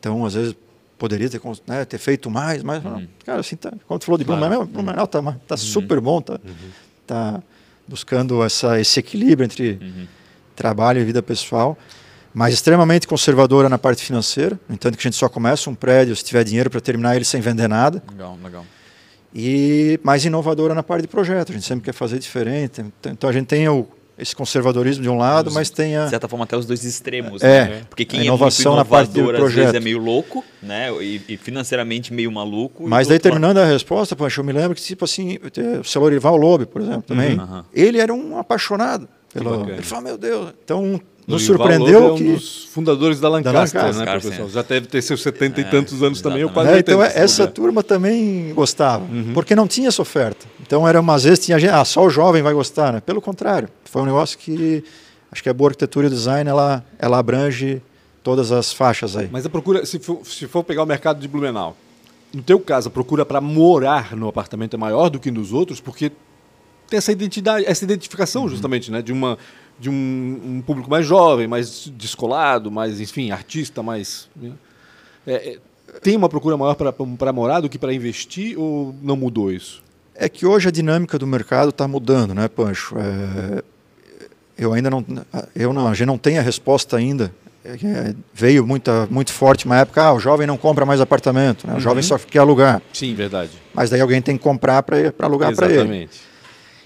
[0.00, 0.56] Então, às vezes,
[1.02, 3.08] poderia ter, né, ter feito mais, mas, uhum.
[3.26, 5.56] cara, assim, tá, quando tu falou de Blumenau, Blumenau está tá, tá uhum.
[5.56, 6.70] super bom, tá, uhum.
[7.04, 7.42] tá
[7.88, 9.80] buscando essa, esse equilíbrio entre
[10.54, 11.76] trabalho e vida pessoal
[12.32, 14.58] mas extremamente conservadora na parte financeira.
[14.66, 17.26] No entanto, que a gente só começa um prédio se tiver dinheiro para terminar ele
[17.26, 18.02] sem vender nada.
[18.10, 18.64] Legal, legal.
[19.34, 21.50] E mais inovadora na parte de projeto.
[21.50, 22.82] A gente sempre quer fazer diferente.
[23.04, 23.86] Então a gente tem o,
[24.18, 26.04] esse conservadorismo de um lado, mas tem a...
[26.04, 27.42] De certa forma, até os dois extremos.
[27.42, 27.82] É, né?
[27.88, 29.74] Porque quem a inovação é muito na parte do projeto.
[29.74, 30.90] é meio louco, né?
[31.02, 32.86] E, e financeiramente meio maluco.
[32.86, 35.38] Mas daí, terminando a resposta, poxa, eu me lembro que, tipo assim,
[35.80, 37.64] o Celorival Lobe, por exemplo, também, uhum.
[37.72, 39.08] ele era um apaixonado.
[39.32, 39.68] Pelo...
[39.68, 42.32] Ele falou, meu Deus, então nos surpreendeu é um que...
[42.32, 44.50] dos fundadores da Lancaster, da Lancaster né, professor?
[44.50, 47.46] Já deve ter seus setenta e é, tantos anos também, ou quase é, Então essa
[47.46, 49.32] turma também gostava, uhum.
[49.32, 50.46] porque não tinha essa oferta.
[50.72, 53.00] Então era umas vezes tinha gente, ah, só o jovem vai gostar, né?
[53.02, 54.82] Pelo contrário, foi um negócio que
[55.30, 57.82] acho que a boa arquitetura e design ela ela abrange
[58.22, 59.28] todas as faixas aí.
[59.30, 61.76] Mas a procura, se for, se for pegar o mercado de Blumenau,
[62.32, 65.78] no teu caso, a procura para morar no apartamento é maior do que nos outros,
[65.78, 66.10] porque
[66.88, 68.48] tem essa identidade, essa identificação uhum.
[68.48, 69.36] justamente, né, de uma
[69.78, 74.26] de um, um, público mais jovem, mais descolado, mais, enfim, artista, mais.
[74.34, 74.52] Né?
[75.26, 75.58] É, é,
[76.00, 79.81] tem uma procura maior para morar do que para investir ou não mudou isso?
[80.14, 82.96] É que hoje a dinâmica do mercado está mudando, né, Pancho?
[82.98, 83.62] É,
[84.58, 85.04] eu ainda não,
[85.54, 87.32] eu não, a gente não tem a resposta ainda.
[87.64, 91.74] É, veio muita, muito forte uma época, ah, o jovem não compra mais apartamento, né?
[91.74, 91.80] o uhum.
[91.80, 92.82] jovem só quer alugar.
[92.92, 93.50] Sim, verdade.
[93.72, 95.76] Mas daí alguém tem que comprar para alugar para ele.
[95.76, 96.20] Exatamente.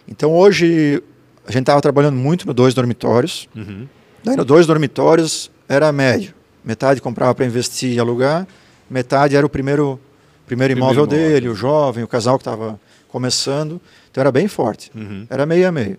[0.06, 1.02] Então hoje
[1.46, 3.48] a gente estava trabalhando muito no dois dormitórios.
[3.56, 3.88] Uhum.
[4.22, 6.34] Daí no dois dormitórios era médio.
[6.62, 8.46] Metade comprava para investir e alugar,
[8.90, 9.98] metade era o primeiro,
[10.46, 12.78] primeiro, imóvel, imóvel dele, o jovem, o casal que estava
[13.16, 13.80] começando.
[14.10, 14.90] Então era bem forte.
[14.94, 15.26] Uhum.
[15.30, 15.98] Era meio a meio.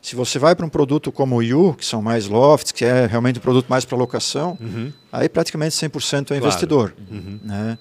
[0.00, 3.04] Se você vai para um produto como o Yu, que são mais lofts, que é
[3.04, 4.90] realmente um produto mais para locação, uhum.
[5.12, 6.92] aí praticamente 100% é investidor.
[6.92, 7.12] Claro.
[7.12, 7.40] Uhum.
[7.44, 7.78] Né?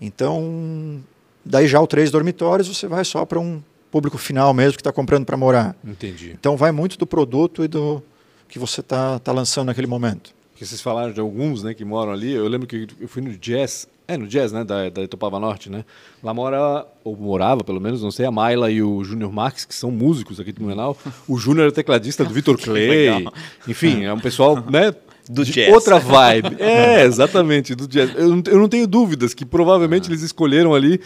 [0.00, 1.02] Então,
[1.44, 4.92] daí já o três dormitórios, você vai só para um público final mesmo que está
[4.92, 5.74] comprando para morar.
[5.84, 6.30] Entendi.
[6.38, 8.00] Então vai muito do produto e do
[8.48, 10.32] que você está tá lançando naquele momento.
[10.52, 12.30] Porque vocês falaram de alguns né, que moram ali.
[12.30, 15.70] Eu lembro que eu fui no Jazz, é, no Jazz, né, da, da Itopava Norte,
[15.70, 15.84] né?
[16.22, 19.74] Lá mora, ou morava pelo menos, não sei, a Mayla e o Júnior Marques, que
[19.74, 20.96] são músicos aqui do Blumenau.
[21.28, 23.24] O Júnior é tecladista do Vitor Clay.
[23.68, 24.92] Enfim, é um pessoal, né?
[25.28, 25.72] Do jazz.
[25.72, 26.56] Outra vibe.
[26.58, 28.12] É, exatamente, do jazz.
[28.16, 30.10] Eu não, eu não tenho dúvidas que provavelmente ah.
[30.10, 31.00] eles escolheram ali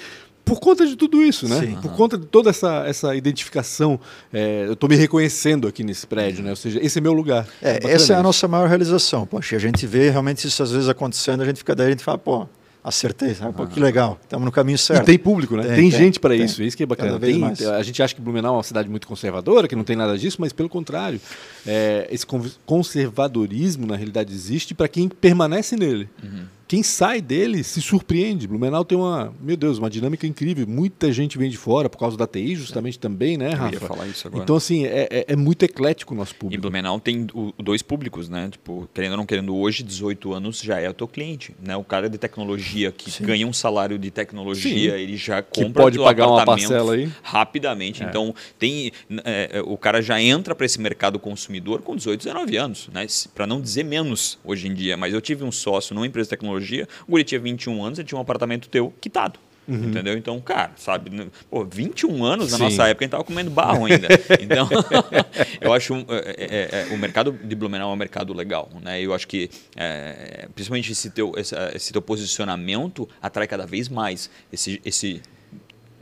[0.45, 1.61] por conta de tudo isso, né?
[1.61, 1.79] Sim.
[1.81, 3.99] Por conta de toda essa, essa identificação.
[4.33, 6.51] É, eu estou me reconhecendo aqui nesse prédio, né?
[6.51, 7.47] Ou seja, esse é meu lugar.
[7.63, 9.27] É, é essa é a nossa maior realização.
[9.27, 12.19] Poxa, a gente vê realmente isso às vezes acontecendo, a gente fica daí e fala,
[12.19, 12.47] pô,
[12.85, 13.55] acertei, sabe?
[13.55, 15.03] Pô, que legal, estamos no caminho certo.
[15.03, 15.63] E tem público, né?
[15.63, 17.19] Tem, tem, tem gente para isso, isso que é bacana.
[17.19, 20.19] Tem, a gente acha que Blumenau é uma cidade muito conservadora, que não tem nada
[20.19, 21.19] disso, mas pelo contrário,
[21.67, 22.27] é, esse
[22.67, 26.09] conservadorismo na realidade existe para quem permanece nele.
[26.23, 26.45] Uhum
[26.75, 28.49] quem sai dele se surpreende.
[28.49, 30.67] Blumenau tem uma, meu Deus, uma dinâmica incrível.
[30.67, 33.01] Muita gente vem de fora por causa da TI, justamente é.
[33.01, 33.77] também, né, Rafa?
[33.77, 34.43] Eu ia falar isso agora.
[34.43, 36.59] Então, assim, é, é, é muito eclético o nosso público.
[36.59, 38.49] E Blumenau tem o, dois públicos, né?
[38.51, 41.55] Tipo, querendo ou não querendo, hoje, 18 anos já é o teu cliente.
[41.63, 41.77] Né?
[41.77, 43.25] O cara de tecnologia que Sim.
[43.25, 45.01] ganha um salário de tecnologia, Sim.
[45.01, 48.03] ele já compra que pode pagar uma parcela aí rapidamente.
[48.03, 48.07] É.
[48.07, 48.91] Então, tem
[49.25, 53.07] é, é, o cara já entra para esse mercado consumidor com 18, 19 anos, né?
[53.33, 54.97] Para não dizer menos hoje em dia.
[54.97, 56.89] Mas eu tive um sócio numa empresa de tecnologia tecnologia.
[57.07, 59.39] O guri tinha 21 anos, ele tinha um apartamento teu quitado.
[59.67, 59.89] Uhum.
[59.89, 60.17] Entendeu?
[60.19, 64.09] Então, cara, sabe, pô, 21 anos na nossa época a gente tava comendo barro ainda.
[64.39, 64.69] Então,
[65.59, 69.01] eu acho é, é, é, o mercado de Blumenau é um mercado legal, né?
[69.01, 74.29] Eu acho que é, principalmente esse teu, esse, esse, teu posicionamento atrai cada vez mais
[74.53, 75.23] esse, esse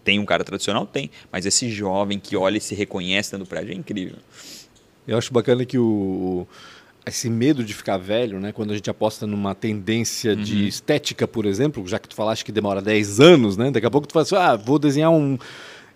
[0.03, 0.85] tem um cara tradicional?
[0.85, 1.09] Tem.
[1.31, 4.17] Mas esse jovem que olha e se reconhece dentro do prédio é incrível.
[5.07, 6.47] Eu acho bacana que o,
[7.07, 8.53] esse medo de ficar velho, né?
[8.53, 10.43] Quando a gente aposta numa tendência uhum.
[10.43, 13.71] de estética, por exemplo, já que tu falaste que demora 10 anos, né?
[13.71, 15.37] Daqui a pouco tu fala assim, ah, vou desenhar um,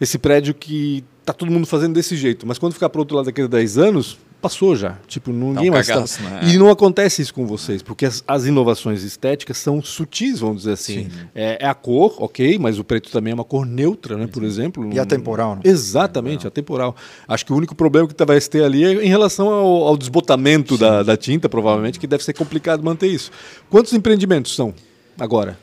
[0.01, 2.47] esse prédio que tá todo mundo fazendo desse jeito.
[2.47, 4.97] Mas quando ficar para outro lado daqui a 10 anos, passou já.
[5.07, 6.01] Tipo, ninguém um mais está.
[6.23, 6.41] Né?
[6.45, 10.73] E não acontece isso com vocês, porque as, as inovações estéticas são sutis, vamos dizer
[10.73, 11.09] assim.
[11.35, 14.27] É, é, a cor, ok, mas o preto também é uma cor neutra, né?
[14.27, 14.89] Por exemplo.
[14.93, 15.63] E atemporal, né?
[15.65, 16.95] Exatamente, atemporal.
[17.27, 20.79] Acho que o único problema que vai ter ali é em relação ao, ao desbotamento
[20.79, 23.31] da, da, tinta, provavelmente, que deve ser complicado manter isso.
[23.71, 24.73] Quantos empreendimentos são
[25.19, 25.59] agora?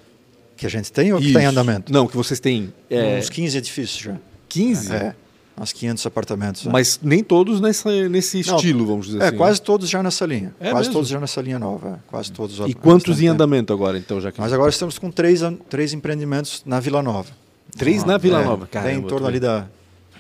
[0.58, 1.92] Que a gente tem ou que está em andamento?
[1.92, 2.74] Não, que vocês têm.
[2.90, 3.18] É...
[3.18, 4.18] Uns 15 edifícios já.
[4.50, 4.94] 15?
[4.94, 5.16] É
[5.60, 6.66] uns 500 apartamentos.
[6.66, 6.72] Né?
[6.72, 9.36] Mas nem todos nessa, nesse Não, estilo, vamos dizer é, assim.
[9.36, 10.54] É, quase todos já nessa linha.
[10.60, 10.94] É quase mesmo?
[10.94, 11.90] todos já nessa linha nova.
[11.90, 12.10] É.
[12.10, 12.60] Quase todos.
[12.68, 14.20] E quantos em andamento agora, então?
[14.20, 14.40] Já que...
[14.40, 17.32] Mas agora estamos com três, três empreendimentos na Vila Nova.
[17.78, 18.68] Três na Vila é, Nova?
[18.68, 19.68] Caramba, em torno ali da,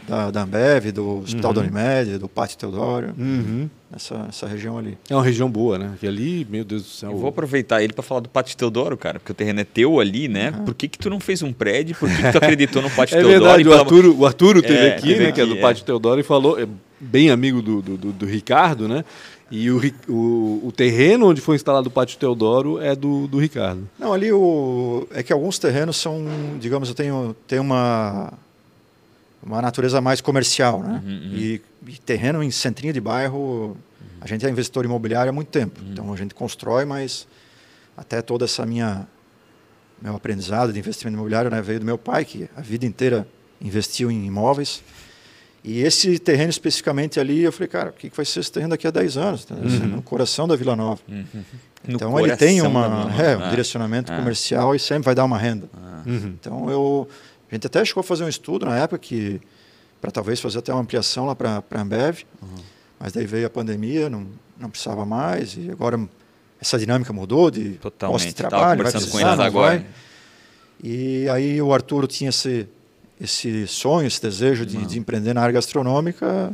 [0.07, 1.55] da, da Ambev, do Hospital uhum.
[1.55, 3.69] da Unimed, do Pátio Teodoro, uhum.
[3.91, 4.97] nessa, nessa região ali.
[5.09, 5.93] É uma região boa, né?
[5.99, 7.11] Que ali, meu Deus do céu.
[7.11, 9.99] Eu vou aproveitar ele para falar do Pátio Teodoro, cara, porque o terreno é teu
[9.99, 10.53] ali, né?
[10.57, 10.65] Uhum.
[10.65, 11.95] Por que, que tu não fez um prédio?
[11.95, 13.39] Por que, que tu acreditou no Pátio é Teodoro?
[13.39, 15.25] Verdade, o Arturo, o Arturo teve é, aqui, né?
[15.25, 15.61] Aqui, que é do é.
[15.61, 16.67] Pátio Teodoro, e falou, é
[16.99, 19.03] bem amigo do, do, do, do Ricardo, né?
[19.51, 23.87] E o, o, o, terreno onde foi instalado o Pátio Teodoro é do, do Ricardo.
[23.99, 26.25] Não, ali o, é que alguns terrenos são,
[26.59, 28.33] digamos, eu tenho, tenho uma
[29.45, 31.01] uma natureza mais comercial, né?
[31.03, 31.31] Uhum, uhum.
[31.35, 33.75] E, e, terreno em centrinho de bairro, uhum.
[34.21, 35.81] a gente é investidor imobiliário há muito tempo.
[35.81, 35.91] Uhum.
[35.91, 37.27] Então a gente constrói, mas
[37.95, 39.07] até toda essa minha
[40.01, 43.25] meu aprendizado de investimento imobiliário né, veio do meu pai, que a vida inteira
[43.61, 44.83] investiu em imóveis.
[45.63, 48.85] E esse terreno especificamente ali, eu falei, cara, o que vai ser esse terreno daqui
[48.85, 49.45] a 10 anos?
[49.45, 49.55] Tá?
[49.55, 49.87] Uhum.
[49.87, 50.99] No coração da Vila Nova.
[51.07, 51.43] Uhum.
[51.87, 53.49] Então ele tem uma, é, um ah.
[53.49, 54.17] direcionamento ah.
[54.17, 55.69] comercial e sempre vai dar uma renda.
[55.73, 56.01] Ah.
[56.05, 57.07] Então eu
[57.53, 59.39] a gente até chegou a fazer um estudo na época que
[60.01, 62.63] para talvez fazer até uma ampliação lá para a Ambev, uhum.
[62.99, 64.27] mas daí veio a pandemia, não,
[64.59, 65.99] não precisava mais e agora
[66.59, 69.77] essa dinâmica mudou de posto de trabalho, vai precisar, não agora.
[69.77, 69.85] vai.
[70.83, 72.67] E aí o Arturo tinha esse
[73.21, 76.51] esse sonho, esse desejo de, de empreender na área gastronômica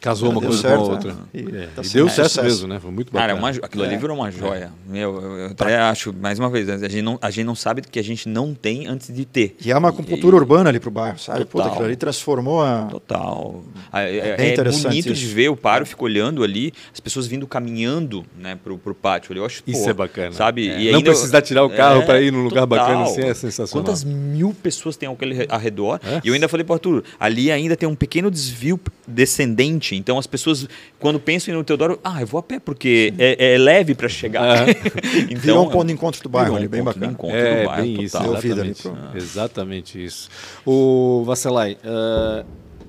[0.00, 1.12] Casou uma coisa certo, com a outra.
[1.12, 1.20] Né?
[1.34, 2.42] E, é, tá e deu certo sucesso.
[2.42, 2.80] mesmo, né?
[2.80, 3.34] Foi muito bacana.
[3.34, 3.98] Cara, uma, aquilo ali é.
[3.98, 4.72] virou uma joia.
[4.88, 4.92] É.
[4.92, 7.88] Meu, eu até acho, mais uma vez, a gente, não, a gente não sabe do
[7.88, 9.56] que a gente não tem antes de ter.
[9.62, 11.40] E é uma acupuntura urbana ali pro bairro, sabe?
[11.40, 11.50] Total.
[11.50, 12.86] Puta, aquilo ali transformou a.
[12.90, 13.62] Total.
[13.92, 15.14] É, é, é bonito isso.
[15.14, 19.32] de ver, o paro fica olhando ali, as pessoas vindo caminhando né, pro, pro pátio
[19.32, 19.40] ali.
[19.40, 20.32] Eu acho, Isso pô, é bacana.
[20.32, 20.70] Sabe?
[20.70, 20.80] É.
[20.80, 22.86] E não precisar tirar o carro para ir num lugar total.
[22.86, 23.84] bacana assim é sensacional.
[23.84, 26.00] Quantas mil pessoas tem aquele arredor?
[26.24, 28.80] E eu ainda falei pro Arthur, ali ainda tem um pequeno desvio
[29.10, 30.68] descendente, então as pessoas
[30.98, 34.68] quando penso no Teodoro, ah, eu vou a pé porque é, é, leve para chegar.
[34.68, 34.72] É.
[35.28, 37.16] então, Virou um ponto de encontro do bairro ali, bem bacana.
[37.24, 40.28] é, bairro, bem isso, exatamente, ali exatamente isso.
[40.64, 42.46] O Vasselay, uh,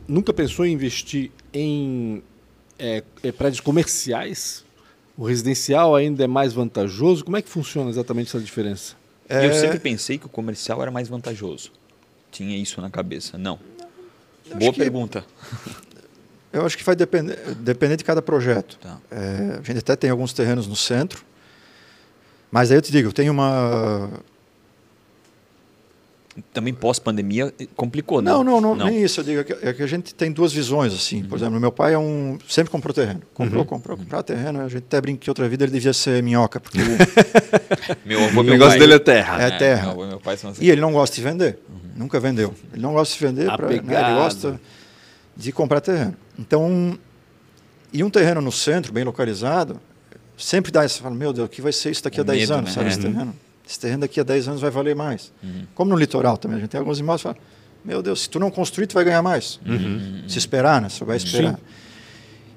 [0.08, 2.22] nunca pensou em investir em
[2.78, 4.66] é, é, prédios comerciais?
[5.18, 7.24] O residencial ainda é mais vantajoso?
[7.24, 8.96] Como é que funciona exatamente essa diferença?
[9.30, 9.46] É...
[9.46, 11.72] Eu sempre pensei que o comercial era mais vantajoso.
[12.32, 13.38] Tinha isso na cabeça.
[13.38, 13.60] Não.
[14.56, 15.24] Boa pergunta.
[16.54, 18.78] Eu acho que vai depender, depender de cada projeto.
[18.78, 18.98] Tá.
[19.10, 21.24] É, a gente até tem alguns terrenos no centro,
[22.52, 24.10] mas aí eu te digo, tem uma.
[26.54, 28.44] Também pós-pandemia complicou, não?
[28.44, 29.20] Não, não, não, nem isso.
[29.20, 31.22] Eu digo é que, é a gente tem duas visões, assim.
[31.22, 31.28] Uhum.
[31.28, 33.22] Por exemplo, meu pai é um sempre comprou terreno.
[33.34, 33.68] Comprou, uhum.
[33.68, 34.62] comprou, comprou terreno.
[34.62, 36.60] A gente até brinca que outra vida ele devia ser minhoca.
[36.60, 36.80] Porque
[38.06, 39.42] meu avô, o negócio pai, dele é terra.
[39.42, 39.82] É, terra.
[39.82, 40.54] Meu avô, meu pai assim.
[40.60, 41.60] E ele não gosta de vender.
[41.70, 41.80] Uhum.
[41.98, 42.54] Nunca vendeu.
[42.74, 43.46] Ele não gosta de vender.
[43.54, 44.60] Pra, né, ele gosta
[45.36, 46.16] de comprar terreno.
[46.38, 46.98] Então,
[47.94, 49.80] e um terreno no centro, bem localizado,
[50.38, 52.74] sempre dá essa, meu Deus, o que vai ser isso daqui a 10 anos, né?
[52.76, 53.14] sabe, esse uhum.
[53.14, 53.36] terreno?
[53.68, 55.32] Esse terreno daqui a 10 anos vai valer mais.
[55.44, 55.66] Uhum.
[55.76, 57.38] Como no litoral também, a gente tem alguns imóveis que falam,
[57.84, 59.60] meu Deus, se tu não construir, tu vai ganhar mais.
[59.66, 60.24] Uhum.
[60.28, 60.90] Se esperar, né?
[60.90, 61.56] Você vai esperar.
[61.56, 61.62] Sim.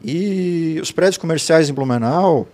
[0.05, 2.47] E os prédios comerciais em Blumenau,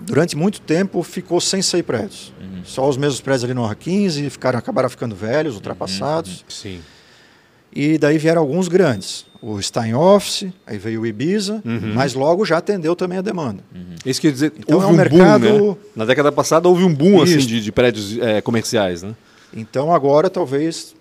[0.00, 2.32] durante muito tempo, ficou sem sair prédios.
[2.40, 2.62] Uhum.
[2.64, 6.40] Só os mesmos prédios ali no Orra 15 ficaram, acabaram ficando velhos, ultrapassados.
[6.40, 6.44] Uhum.
[6.48, 6.80] Sim.
[7.74, 9.26] E daí vieram alguns grandes.
[9.42, 11.92] O Stein Office, aí veio o Ibiza, uhum.
[11.94, 13.62] mas logo já atendeu também a demanda.
[13.74, 13.94] Uhum.
[14.06, 15.48] Isso quer dizer, então houve é um, um mercado...
[15.48, 15.76] boom, né?
[15.96, 19.14] Na década passada houve um boom assim, de, de prédios é, comerciais, né?
[19.54, 20.94] Então agora talvez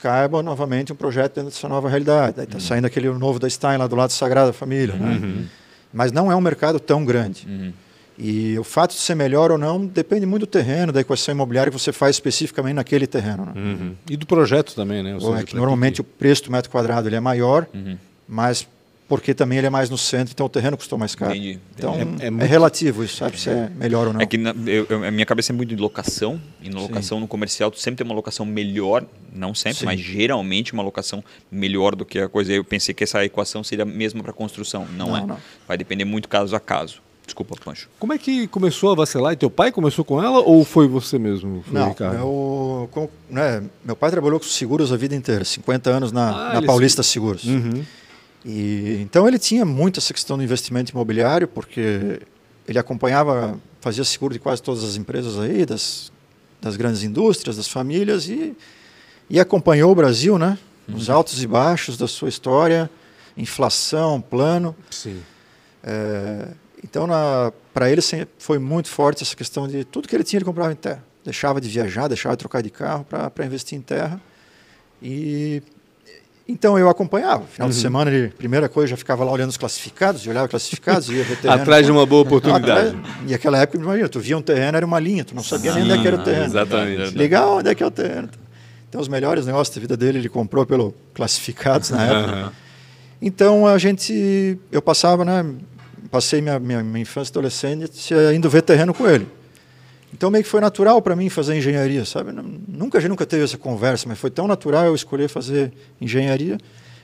[0.00, 2.40] caiba novamente um projeto dentro dessa nova realidade.
[2.40, 2.60] Está uhum.
[2.60, 4.94] saindo aquele novo da Stein lá do lado da Sagrada Família.
[4.94, 5.20] Né?
[5.22, 5.44] Uhum.
[5.92, 7.46] Mas não é um mercado tão grande.
[8.18, 11.72] E o fato de ser melhor ou não depende muito do terreno, da equação imobiliária
[11.72, 13.46] que você faz especificamente naquele terreno.
[13.46, 13.52] Né?
[13.56, 13.94] Uhum.
[14.08, 15.16] E do projeto também, né?
[15.38, 16.00] É que normalmente que...
[16.02, 17.96] o preço do metro quadrado ele é maior, uhum.
[18.28, 18.66] mas
[19.10, 21.34] porque também ele é mais no centro, então o terreno custou mais caro.
[21.34, 21.58] Entendi.
[21.76, 22.44] Então é, é, muito...
[22.44, 24.20] é, relativo isso, sabe se é melhor ou não.
[24.20, 27.22] É que na, eu, a minha cabeça é muito de locação, e na locação Sim.
[27.22, 29.86] no comercial tu sempre tem uma locação melhor, não sempre, Sim.
[29.86, 32.52] mas geralmente uma locação melhor do que a coisa.
[32.52, 35.26] Eu pensei que essa equação seria a mesma para construção, não, não é.
[35.26, 35.38] Não.
[35.66, 37.02] Vai depender muito caso a caso.
[37.30, 37.88] Desculpa, Pancho.
[37.96, 39.32] Como é que começou a vacilar?
[39.32, 41.62] E teu pai começou com ela ou foi você mesmo?
[41.62, 42.16] Foi não, Ricardo?
[42.16, 46.54] Meu, com, né, meu pai trabalhou com seguros a vida inteira, 50 anos na, ah,
[46.54, 47.10] na Paulista se...
[47.10, 47.44] Seguros.
[47.44, 47.84] Uhum.
[48.44, 52.20] E, então ele tinha muito essa questão do investimento imobiliário, porque
[52.66, 56.10] ele acompanhava, fazia seguro de quase todas as empresas aí, das,
[56.60, 58.56] das grandes indústrias, das famílias, e,
[59.28, 60.58] e acompanhou o Brasil, né?
[60.92, 61.14] Os uhum.
[61.14, 62.90] altos e baixos da sua história,
[63.36, 64.74] inflação, plano.
[64.90, 65.22] Sim.
[65.84, 66.48] É,
[66.82, 67.06] então,
[67.72, 68.00] para ele
[68.38, 71.04] foi muito forte essa questão de tudo que ele tinha ele comprava em terra.
[71.24, 74.20] Deixava de viajar, deixava de trocar de carro para investir em terra.
[75.02, 75.62] E
[76.48, 77.44] então eu acompanhava.
[77.44, 77.74] Final uhum.
[77.74, 81.36] de semana, ele, primeira coisa, já ficava lá olhando os classificados, olhava classificados, ia ver
[81.36, 81.62] terreno.
[81.62, 82.88] Atrás de uma boa oportunidade.
[82.88, 85.72] Atrás, e aquela época, imagina, tu via um terreno, era uma linha, tu não sabia
[85.74, 86.46] nem onde é era o terreno.
[86.46, 87.16] Exatamente.
[87.16, 88.30] Legal, onde é que é o terreno.
[88.88, 92.36] Então, os melhores negócios da vida dele, ele comprou pelo classificados na época.
[92.36, 92.50] Uhum.
[93.22, 95.46] Então, a gente, eu passava, né,
[96.10, 99.26] passei minha, minha, minha infância e adolescência indo ver terreno com ele.
[100.12, 102.32] Então meio que foi natural para mim fazer engenharia, sabe?
[102.32, 106.58] Nunca a gente nunca teve essa conversa, mas foi tão natural eu escolher fazer engenharia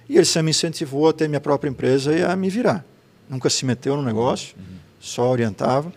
[0.09, 2.85] e ele sempre me incentivou a ter minha própria empresa e a me virar.
[3.29, 4.77] Nunca se meteu no negócio, uhum.
[5.01, 5.93] só orientava.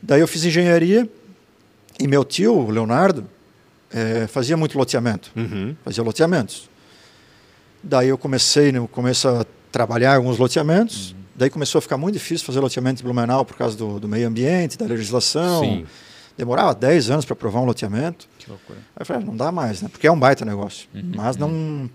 [0.00, 1.08] Daí eu fiz engenharia
[2.00, 3.26] e meu tio, o Leonardo,
[3.90, 5.74] é, fazia muito loteamento, uhum.
[5.84, 6.68] fazia loteamentos.
[7.82, 11.12] Daí eu comecei no começo a trabalhar alguns loteamentos.
[11.12, 11.17] Uhum.
[11.38, 14.26] Daí começou a ficar muito difícil fazer loteamento em Blumenau por causa do, do meio
[14.26, 15.62] ambiente, da legislação.
[15.62, 15.86] Sim.
[16.36, 18.28] Demorava 10 anos para aprovar um loteamento.
[18.38, 18.80] Que loucura.
[18.96, 19.88] Aí eu falei, ah, não dá mais, né?
[19.88, 20.88] Porque é um baita negócio.
[20.92, 21.12] Uhum.
[21.14, 21.88] Mas não,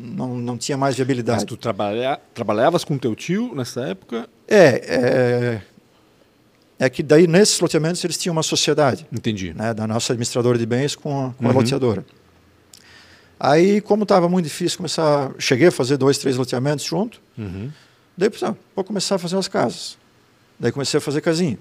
[0.00, 1.42] não, não tinha mais viabilidade.
[1.42, 4.28] Mas tu trabalha, trabalhavas com teu tio nessa época?
[4.48, 5.62] É, é,
[6.86, 9.06] é que daí nesses loteamentos eles tinham uma sociedade.
[9.12, 9.54] Entendi.
[9.54, 11.56] Né, da nossa administradora de bens com a, com a uhum.
[11.56, 12.04] loteadora.
[13.38, 17.20] Aí, como estava muito difícil começar, cheguei a fazer dois, três loteamentos junto.
[17.38, 17.70] Uhum.
[18.16, 19.98] Daí pensei, ah, vou começar a fazer as casas.
[20.58, 21.58] Daí comecei a fazer casinha.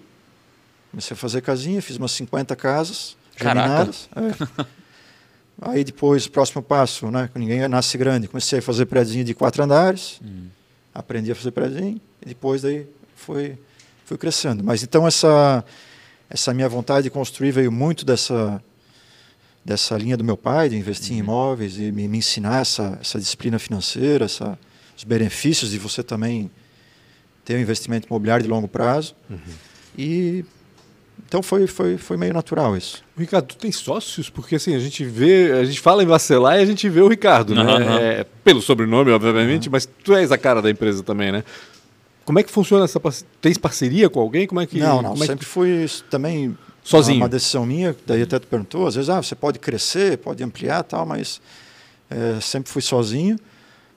[0.91, 4.09] Comecei a fazer casinha, fiz umas 50 casas germinadas.
[4.15, 4.65] É.
[5.61, 10.19] Aí depois, próximo passo, né, ninguém nasce grande, comecei a fazer prédio de quatro andares.
[10.23, 10.47] Hum.
[10.93, 13.57] Aprendi a fazer prédio e depois daí foi
[14.05, 14.63] foi crescendo.
[14.63, 15.63] Mas então essa
[16.29, 18.61] essa minha vontade de construir veio muito dessa
[19.63, 21.17] dessa linha do meu pai de investir uhum.
[21.17, 24.57] em imóveis e me, me ensinar essa essa disciplina financeira, essa
[24.95, 26.49] os benefícios de você também
[27.43, 29.15] ter um investimento imobiliário de longo prazo.
[29.29, 29.38] Uhum.
[29.97, 30.45] E
[31.27, 33.03] então foi, foi, foi meio natural isso.
[33.17, 34.29] Ricardo, tu tem sócios?
[34.29, 37.08] Porque assim, a gente vê, a gente fala em vacilar e a gente vê o
[37.08, 37.73] Ricardo, uhum, né?
[37.73, 37.97] Uhum.
[37.97, 39.71] É, pelo sobrenome, obviamente, uhum.
[39.71, 41.43] mas tu és a cara da empresa também, né?
[42.23, 43.29] Como é que funciona essa parceria?
[43.39, 44.47] Tens parceria com alguém?
[44.47, 45.45] Como é que Não, não, é sempre que...
[45.45, 47.17] fui também sozinho.
[47.17, 50.84] Uma decisão minha, daí até tu perguntou, às vezes ah, você pode crescer, pode ampliar,
[50.84, 51.41] tal, mas
[52.10, 53.38] é, sempre fui sozinho.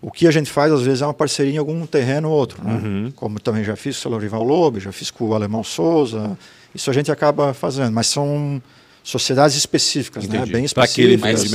[0.01, 2.63] O que a gente faz, às vezes, é uma parceria em algum terreno ou outro.
[2.63, 2.75] Né?
[2.75, 3.13] Uhum.
[3.17, 6.39] Como também já fiz com o Rival Lobo, já fiz com o Alemão Souza.
[6.75, 8.63] Isso a gente acaba fazendo, mas são
[9.03, 10.47] sociedades específicas, né?
[10.47, 10.73] bem específicas.
[10.73, 11.53] Para aquele mais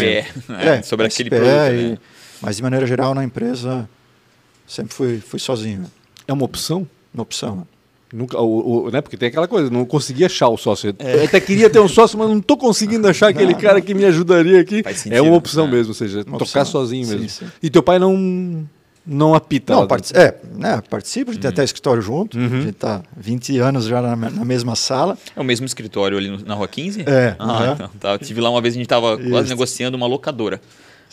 [0.62, 1.73] é, sobre aquele produto.
[1.73, 1.97] E, né?
[2.41, 3.88] Mas, de maneira geral, na empresa,
[4.67, 5.86] sempre fui, fui sozinho.
[6.27, 6.86] É uma opção?
[7.13, 7.65] Uma opção.
[8.13, 9.02] Nunca, o, o, né?
[9.02, 10.95] Porque tem aquela coisa, não consegui achar o sócio.
[10.99, 11.15] É.
[11.15, 14.06] Eu até queria ter um sócio, mas não estou conseguindo achar aquele cara que me
[14.06, 14.84] ajudaria aqui.
[14.93, 15.73] Sentido, é uma opção né?
[15.73, 16.65] mesmo, ou seja, uma tocar opção.
[16.65, 17.28] sozinho mesmo.
[17.28, 17.52] Sim, sim.
[17.62, 18.67] E teu pai não
[19.06, 19.73] não apita?
[19.73, 21.52] Não, part é, né, participa, a gente uhum.
[21.52, 22.45] tem até escritório junto, uhum.
[22.45, 25.17] a gente está 20 anos já na, na, mesma sala.
[25.36, 27.02] É o mesmo escritório ali no, na Rua 15?
[27.02, 27.36] É.
[27.38, 27.73] Ah, uhum.
[27.73, 30.62] então, tá, tive lá uma vez, a gente estava quase negociando uma locadora.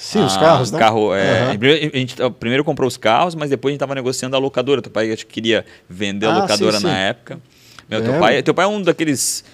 [0.01, 0.79] Sim, ah, os carros, né?
[0.79, 1.91] Carro, é, uhum.
[1.93, 4.81] a gente primeiro comprou os carros, mas depois a gente estava negociando a locadora.
[4.81, 7.39] Teu pai queria vender a ah, locadora sim, na época.
[7.87, 9.45] Meu, teu, pai, teu pai é um daqueles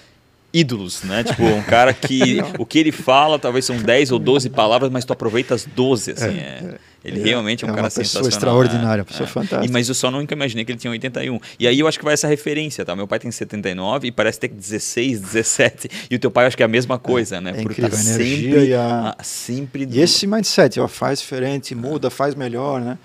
[0.52, 1.24] ídolos, né?
[1.24, 5.04] Tipo, um cara que o que ele fala talvez são 10 ou 12 palavras, mas
[5.04, 6.38] tu aproveita as 12, assim.
[6.38, 6.78] É, é.
[7.06, 8.24] Ele é, realmente é um é cara sensacional.
[8.24, 9.04] Uma pessoa extraordinária, né?
[9.04, 9.30] pessoa é.
[9.30, 9.64] fantástica.
[9.64, 11.38] E, mas eu só nunca imaginei que ele tinha 81.
[11.58, 12.96] E aí eu acho que vai essa referência, tá?
[12.96, 15.88] Meu pai tem 79 e parece ter 16, 17.
[16.10, 17.50] E o teu pai acho que é a mesma coisa, né?
[17.50, 19.16] É Por incrível, tá sempre, e a...
[19.22, 19.88] sempre...
[19.88, 22.98] E esse mindset, ó, faz diferente, muda, faz melhor, né?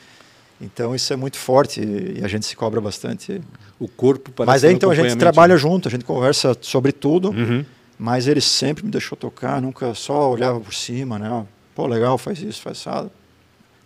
[0.60, 3.42] Então isso é muito forte e a gente se cobra bastante.
[3.82, 7.32] O corpo parece Mas aí então a gente trabalha junto, a gente conversa sobre tudo,
[7.32, 7.66] uhum.
[7.98, 11.44] mas ele sempre me deixou tocar, nunca só olhava por cima, né?
[11.74, 13.12] Pô, legal, faz isso, faz isso.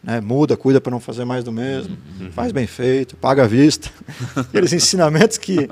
[0.04, 0.20] Né?
[0.20, 2.30] Muda, cuida para não fazer mais do mesmo, uhum.
[2.30, 3.90] faz bem feito, paga a vista.
[4.36, 5.66] Aqueles ensinamentos que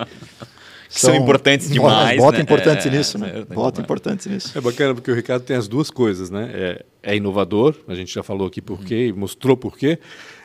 [0.88, 2.18] são, são importantes demais.
[2.18, 2.44] Bota né?
[2.44, 3.44] importante é, nisso, né?
[3.54, 4.58] Bota importante nisso.
[4.58, 6.50] É bacana porque o Ricardo tem as duas coisas, né?
[6.54, 9.20] É, é inovador, a gente já falou aqui por quê, uhum.
[9.20, 10.00] mostrou por quê,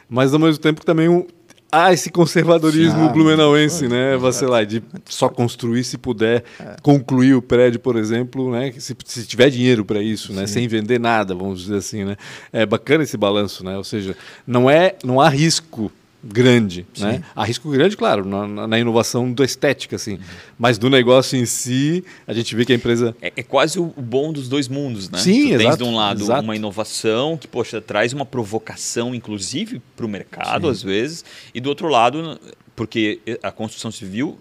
[0.09, 1.25] mas ao mesmo tempo também um,
[1.71, 6.77] há esse conservadorismo ah, blumenauense, né, Vacilar, de só construir se puder é.
[6.83, 10.99] concluir o prédio, por exemplo, né, se, se tiver dinheiro para isso, né, sem vender
[10.99, 12.17] nada, vamos dizer assim, né.
[12.53, 14.17] É bacana esse balanço, né, ou seja,
[14.47, 15.93] não é, não há risco
[16.23, 17.05] grande, Sim.
[17.05, 17.23] né?
[17.35, 20.21] Há risco grande, claro, na, na inovação da estética, assim, uhum.
[20.59, 23.87] mas do negócio em si, a gente vê que a empresa é, é quase o
[23.97, 25.19] bom dos dois mundos, né?
[25.19, 26.43] Sim, tu exato, tens de um lado exato.
[26.43, 30.71] uma inovação que poxa traz uma provocação, inclusive para o mercado Sim.
[30.71, 32.39] às vezes, e do outro lado,
[32.75, 34.39] porque a construção civil,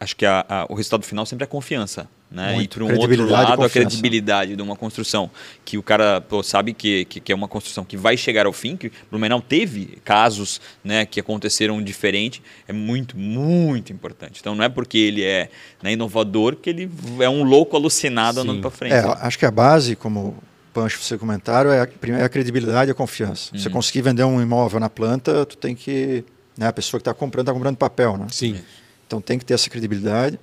[0.00, 2.08] acho que a, a, o resultado final sempre é a confiança.
[2.30, 2.54] Né?
[2.54, 2.64] Muito.
[2.64, 5.30] E por um outro lado, a credibilidade de uma construção
[5.64, 8.52] que o cara pô, sabe que, que, que, é uma construção que vai chegar ao
[8.52, 14.40] fim, que Blumenau teve casos né, que aconteceram diferente, é muito, muito importante.
[14.40, 15.48] Então não é porque ele é
[15.80, 18.48] né, inovador que ele é um louco alucinado Sim.
[18.48, 18.94] andando para frente.
[18.94, 20.36] É, acho que a base, como
[20.76, 23.50] Pancho, você comentaram, é a, primeiro, é a credibilidade e a confiança.
[23.54, 23.60] Uhum.
[23.60, 26.22] Você conseguir vender um imóvel na planta, tu tem que.
[26.58, 28.18] Né, a pessoa que está comprando está comprando papel.
[28.18, 28.26] Né?
[28.30, 28.60] Sim.
[29.06, 30.38] Então tem que ter essa credibilidade.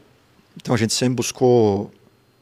[0.55, 1.91] Então a gente sempre buscou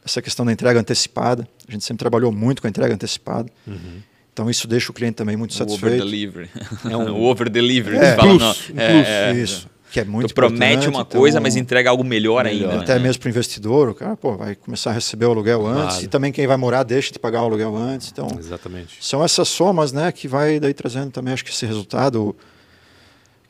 [0.04, 1.46] essa questão da entrega antecipada.
[1.68, 3.50] A gente sempre trabalhou muito com a entrega antecipada.
[3.66, 4.00] Uhum.
[4.32, 6.02] Então isso deixa o cliente também muito satisfeito.
[6.02, 6.50] O over delivery.
[6.90, 7.96] É um o over delivery.
[7.98, 9.70] É, fala, plus, plus, é, é, isso.
[9.90, 12.82] Que é muito tu promete uma então, coisa, mas entrega algo melhor, melhor ainda.
[12.82, 13.00] Até né?
[13.00, 16.04] mesmo para o investidor, o cara pô, vai começar a receber o aluguel antes claro.
[16.04, 18.08] e também quem vai morar deixa de pagar o aluguel antes.
[18.10, 18.96] Então, Exatamente.
[19.02, 22.34] São essas somas, né, que vai daí trazendo também acho que esse resultado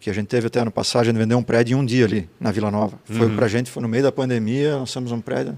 [0.03, 2.05] que a gente teve até ano passado, a gente vendeu um prédio em um dia
[2.05, 2.98] ali na Vila Nova.
[3.05, 3.36] Foi uhum.
[3.36, 5.57] para a gente, foi no meio da pandemia, temos um prédio.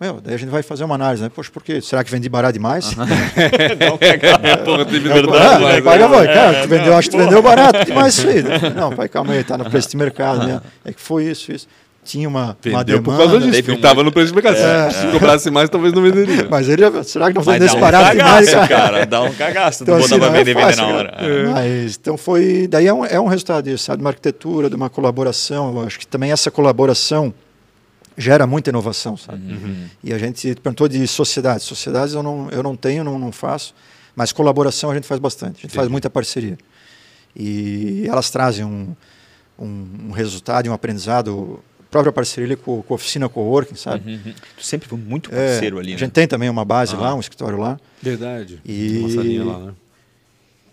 [0.00, 1.28] Meu, daí a gente vai fazer uma análise, né?
[1.28, 1.80] Poxa, por quê?
[1.82, 2.92] Será que vendi barato demais?
[2.92, 3.04] Uhum.
[3.78, 5.64] não, cagar, porra, tem verdade.
[5.64, 8.42] Não, paga, vai, cara, tu vendeu, acho que tu vendeu barato demais isso aí.
[8.74, 10.62] Não, pai, calma aí, tá no preço de mercado, né?
[10.84, 11.66] É que foi isso, isso
[12.08, 13.02] tinha uma, uma demanda.
[13.02, 14.56] por causa disso, ele estava no preço de mercado.
[14.56, 16.48] É, Se cobrasse mais, talvez não venderia.
[16.50, 18.66] Mas ele, será que não foi nesse um barato demais, cara?
[18.68, 19.06] cara?
[19.06, 21.14] Dá um cagaço, então, assim, não vender, é fácil, vender na hora.
[21.18, 21.44] É.
[21.48, 23.98] Mas, então foi, daí é um, é um resultado disso, sabe?
[23.98, 25.76] De uma arquitetura, de uma colaboração.
[25.76, 27.34] Eu acho que também essa colaboração
[28.16, 29.52] gera muita inovação, sabe?
[29.52, 29.86] Uhum.
[30.02, 31.66] E a gente perguntou de sociedades.
[31.66, 33.74] Sociedades eu não, eu não tenho, não, não faço,
[34.16, 35.50] mas colaboração a gente faz bastante.
[35.50, 35.76] A gente Entendi.
[35.76, 36.58] faz muita parceria.
[37.36, 38.96] E elas trazem um,
[39.58, 44.10] um, um resultado e um aprendizado própria parceria com, com a oficina coworking, sabe?
[44.10, 44.34] Uhum, uhum.
[44.56, 45.96] Tu sempre foi muito parceiro é, ali, né?
[45.96, 46.98] A gente tem também uma base ah.
[46.98, 47.78] lá, um escritório lá.
[48.02, 48.60] Verdade.
[48.64, 49.72] E, uma lá, né?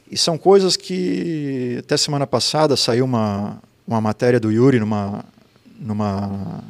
[0.09, 5.25] E são coisas que até semana passada saiu uma, uma matéria do Yuri numa
[5.79, 6.63] numa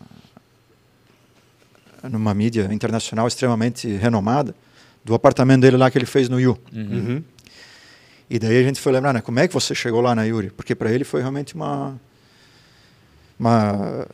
[2.09, 4.55] numa mídia internacional extremamente renomada
[5.03, 6.57] do apartamento dele lá que ele fez no Yu.
[6.73, 6.81] Uhum.
[6.81, 7.23] uhum.
[8.27, 9.21] E daí a gente foi lembrar, né?
[9.21, 10.49] Como é que você chegou lá na Yuri?
[10.49, 11.95] Porque para ele foi realmente uma
[13.39, 14.07] uma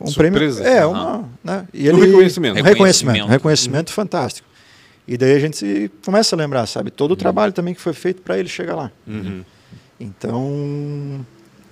[0.00, 0.62] um Surpresa.
[0.62, 0.78] prêmio.
[0.78, 1.28] É, uma.
[1.42, 1.66] Né?
[1.72, 2.60] E ele, um reconhecimento.
[2.60, 3.24] Um reconhecimento.
[3.24, 4.48] Um reconhecimento fantástico.
[5.06, 6.90] E daí a gente começa a lembrar, sabe?
[6.90, 7.18] Todo o uhum.
[7.18, 8.90] trabalho também que foi feito para ele chegar lá.
[9.06, 9.44] Uhum.
[10.00, 11.24] Então,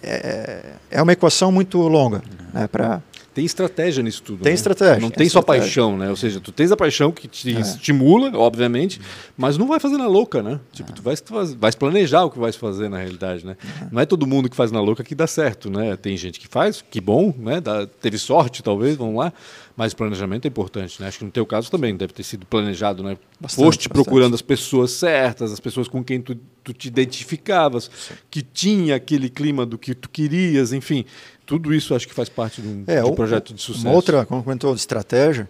[0.03, 3.03] é, é uma equação muito longa né, para
[3.35, 4.43] tem estratégia nisso tudo.
[4.43, 4.55] Tem né?
[4.55, 5.01] estratégia.
[5.01, 6.09] Não tem, só paixão, né?
[6.09, 7.61] Ou seja, tu tens a paixão que te é.
[7.61, 9.01] estimula, obviamente,
[9.37, 10.61] mas não vai fazer na louca, né?
[10.73, 13.57] Tipo, tu vais, tu vais planejar o que vais fazer na realidade, né?
[13.91, 15.97] Não é todo mundo que faz na louca que dá certo, né?
[15.97, 17.61] Tem gente que faz, que bom, né?
[17.61, 19.33] Dá, teve sorte, talvez, vamos lá.
[19.77, 21.09] Mas o planejamento é importante, né?
[21.09, 23.17] Acho que no teu caso também deve ter sido planejado, né?
[23.41, 28.15] Bastante, Foste procurando as pessoas certas, as pessoas com quem tu, tu te identificavas, Sim.
[28.31, 31.05] que tinha aquele clima do que tu querias, enfim.
[31.47, 33.87] Tudo isso acho que faz parte de um, é, de um projeto de sucesso.
[33.87, 35.49] Uma outra, como comentou, de estratégia,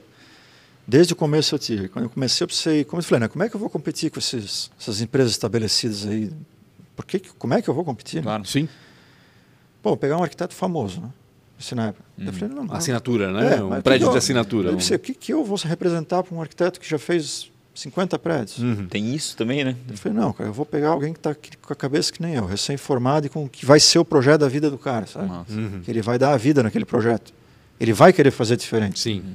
[0.86, 1.88] desde o começo eu tive.
[1.88, 4.10] Quando eu comecei, eu pensei, como eu falei, né, como é que eu vou competir
[4.10, 6.32] com esses, essas empresas estabelecidas aí?
[6.96, 8.16] Por que, como é que eu vou competir?
[8.16, 8.22] Né?
[8.22, 8.48] Claro, né?
[8.48, 8.68] sim.
[9.82, 11.10] Bom, pegar um arquiteto famoso, né?
[11.58, 12.04] Assim, na época.
[12.18, 12.24] Hum.
[12.26, 12.74] Eu falei, não, não.
[12.74, 13.56] Assinatura, né?
[13.56, 14.70] É, um prédio de assinatura.
[14.70, 18.18] Eu pensei, o que, que eu vou representar para um arquiteto que já fez 50
[18.18, 18.58] prédios.
[18.58, 18.86] Uhum.
[18.86, 19.74] Tem isso também, né?
[19.88, 22.34] Eu falei, não, cara, eu vou pegar alguém que está com a cabeça que nem
[22.34, 25.30] eu, recém-formado e com que vai ser o projeto da vida do cara, sabe?
[25.50, 25.80] Uhum.
[25.84, 27.32] Que ele vai dar a vida naquele projeto.
[27.80, 29.00] Ele vai querer fazer diferente.
[29.00, 29.34] Sim.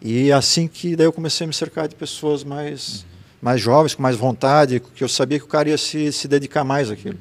[0.00, 3.08] E é assim que daí eu comecei a me cercar de pessoas mais, uhum.
[3.40, 6.64] mais jovens, com mais vontade, que eu sabia que o cara ia se, se dedicar
[6.64, 7.18] mais àquilo.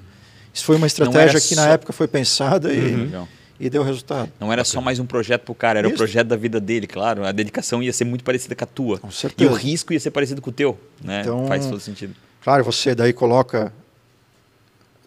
[0.54, 3.28] Isso foi uma estratégia que na época foi pensada e uhum
[3.62, 4.32] e deu resultado.
[4.40, 5.94] Não era só mais um projeto para o cara, era Isso.
[5.94, 7.24] o projeto da vida dele, claro.
[7.24, 8.98] A dedicação ia ser muito parecida com a tua.
[8.98, 9.50] Com certeza.
[9.50, 10.80] E o risco ia ser parecido com o teu.
[11.02, 11.22] Né?
[11.22, 12.16] Então, Faz todo sentido.
[12.44, 13.72] Claro, você daí coloca.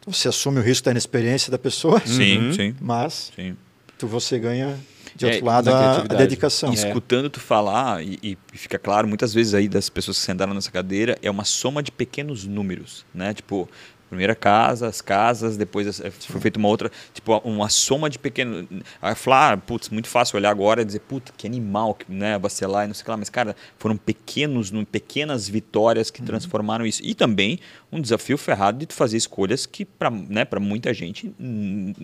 [0.07, 2.01] Você assume o risco da inexperiência da pessoa.
[2.07, 2.53] Sim, uhum.
[2.53, 2.77] sim.
[2.81, 3.57] Mas sim.
[3.99, 4.79] Tu, você ganha
[5.17, 6.71] de outro é, lado a, a, dedicação.
[6.71, 10.55] E escutando tu falar, e, e, fica claro muitas vezes aí das pessoas que sentaram
[10.55, 13.33] nessa cadeira, é uma soma de pequenos números, né?
[13.33, 13.69] Tipo,
[14.15, 18.67] Primeira casa, as casas, depois foi feita uma outra, tipo, uma soma de pequenos.
[19.03, 22.85] Aí falar, ah, putz, muito fácil olhar agora e dizer, puta, que animal, né, Bacelar
[22.85, 23.17] e não sei o que lá.
[23.17, 26.27] Mas, cara, foram pequenos, pequenas vitórias que uhum.
[26.27, 27.03] transformaram isso.
[27.05, 27.59] E também
[27.91, 31.35] um desafio ferrado de fazer escolhas que, para né, muita gente,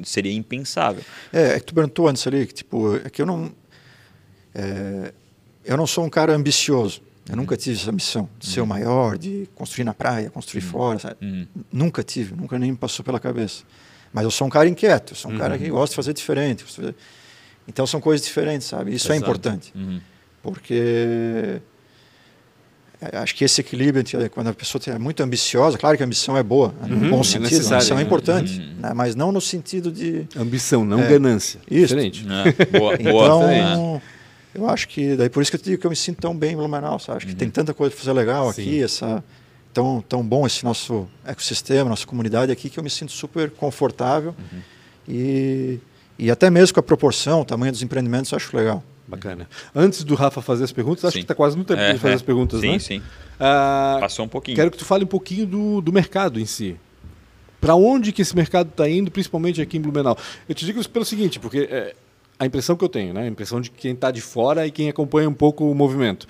[0.05, 1.05] seria impensável.
[1.33, 3.53] É, é que tu perguntou antes ali, que, tipo, é que eu não.
[4.53, 5.13] É,
[5.65, 7.03] eu não sou um cara ambicioso.
[7.29, 8.68] Eu nunca tive essa missão de ser o uhum.
[8.68, 10.71] maior, de construir na praia, construir uhum.
[10.71, 10.99] fora.
[10.99, 11.16] Sabe?
[11.23, 11.47] Uhum.
[11.73, 13.62] Nunca tive, nunca nem me passou pela cabeça.
[14.12, 16.64] Mas eu sou um cara inquieto, sou um cara que gosta de fazer diferente.
[17.68, 18.93] Então são coisas diferentes, sabe?
[18.93, 19.25] Isso é Exato.
[19.25, 19.73] é importante.
[20.43, 21.61] Porque
[23.01, 26.07] é, acho que esse equilíbrio entre quando a pessoa é muito ambiciosa, claro que a
[26.07, 28.75] ambição é boa, uhum, no bom é sentido, a ambição é importante, uhum.
[28.79, 28.93] né?
[28.95, 31.61] mas não no sentido de ambição, não é, ganância.
[31.71, 31.95] Isso.
[31.95, 32.27] Diferente.
[32.29, 34.03] É, boa, então, boa.
[34.55, 36.53] Eu acho que daí por isso que eu digo que eu me sinto tão bem
[36.53, 37.18] em Blumenau, sabe?
[37.18, 37.32] Acho uhum.
[37.32, 38.62] que tem tanta coisa para fazer legal Sim.
[38.62, 39.22] aqui, essa
[39.72, 44.34] tão tão bom esse nosso ecossistema, nossa comunidade aqui que eu me sinto super confortável
[44.36, 44.61] uhum.
[45.09, 45.78] e
[46.20, 48.84] e até mesmo com a proporção, o tamanho dos empreendimentos, eu acho legal.
[49.09, 49.48] Bacana.
[49.74, 51.20] Antes do Rafa fazer as perguntas, acho sim.
[51.20, 52.16] que está quase no tempo é, de fazer é.
[52.16, 52.78] as perguntas, sim, né?
[52.78, 53.03] Sim, sim.
[53.40, 54.55] Ah, Passou um pouquinho.
[54.55, 56.76] Quero que tu fale um pouquinho do, do mercado em si.
[57.59, 60.16] Para onde que esse mercado está indo, principalmente aqui em Blumenau?
[60.46, 61.94] Eu te digo isso pelo seguinte, porque é,
[62.41, 63.24] a impressão que eu tenho, né?
[63.24, 66.26] a impressão de quem está de fora e quem acompanha um pouco o movimento.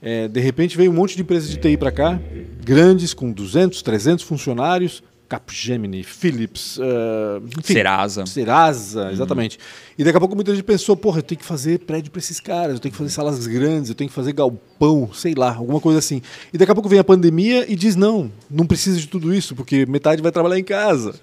[0.00, 2.18] É, de repente veio um monte de empresas de TI para cá,
[2.64, 8.26] grandes, com 200, 300 funcionários, Capgemini, Philips, uh, enfim, Serasa.
[8.26, 9.10] Serasa, uhum.
[9.10, 9.58] exatamente.
[9.96, 12.40] E daqui a pouco muita gente pensou, porra, eu tenho que fazer prédio para esses
[12.40, 15.80] caras, eu tenho que fazer salas grandes, eu tenho que fazer galpão, sei lá, alguma
[15.80, 16.22] coisa assim.
[16.52, 19.54] E daqui a pouco vem a pandemia e diz, não, não precisa de tudo isso,
[19.54, 21.14] porque metade vai trabalhar em casa.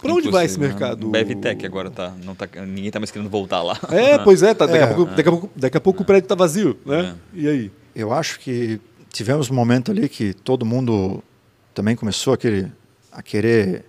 [0.00, 1.06] Para onde vai esse mercado?
[1.06, 3.78] O BevTech agora tá, não tá, ninguém está mais querendo voltar lá.
[3.90, 6.06] É, pois é, tá, daqui, é, a pouco, daqui, a pouco, daqui a pouco o
[6.06, 7.14] prédio está vazio, né?
[7.34, 7.38] É.
[7.38, 7.70] E aí?
[7.94, 8.80] Eu acho que
[9.12, 11.22] tivemos um momento ali que todo mundo
[11.74, 12.70] também começou aquele,
[13.12, 13.84] a querer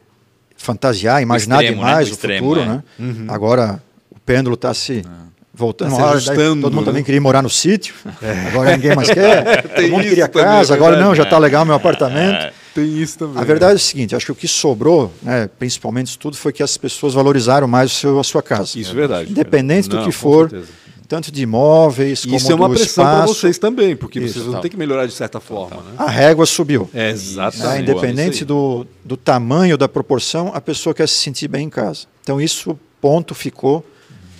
[0.58, 2.04] fantasiar, imaginar extremo, demais né?
[2.04, 2.66] o, o extremo, futuro, é.
[2.66, 2.84] né?
[3.00, 3.26] Uhum.
[3.30, 5.28] Agora o pêndulo está se ah.
[5.54, 5.96] voltando.
[5.96, 6.86] Tá se hora, todo mundo né?
[6.86, 8.48] também queria morar no sítio, é.
[8.48, 9.64] agora ninguém mais quer.
[9.64, 12.54] todo mundo queria casa, agora não, já está legal meu apartamento.
[12.72, 12.76] É.
[12.76, 13.42] Tem isso também.
[13.42, 16.54] A verdade é o seguinte, acho que o que sobrou, né, principalmente isso tudo, foi
[16.54, 18.78] que as pessoas valorizaram mais o seu, a sua casa.
[18.80, 19.32] Isso é verdade.
[19.32, 20.72] Independente Não, do que for, certeza.
[21.08, 24.62] tanto de imóveis como Isso é uma pressão para vocês também, porque isso, vocês vão
[24.62, 25.78] ter que melhorar de certa forma.
[25.78, 25.94] Né?
[25.98, 26.90] A régua subiu.
[26.94, 27.68] É, exatamente.
[27.68, 32.06] Né, independente do, do tamanho, da proporção, a pessoa quer se sentir bem em casa.
[32.22, 33.86] Então isso, ponto, ficou.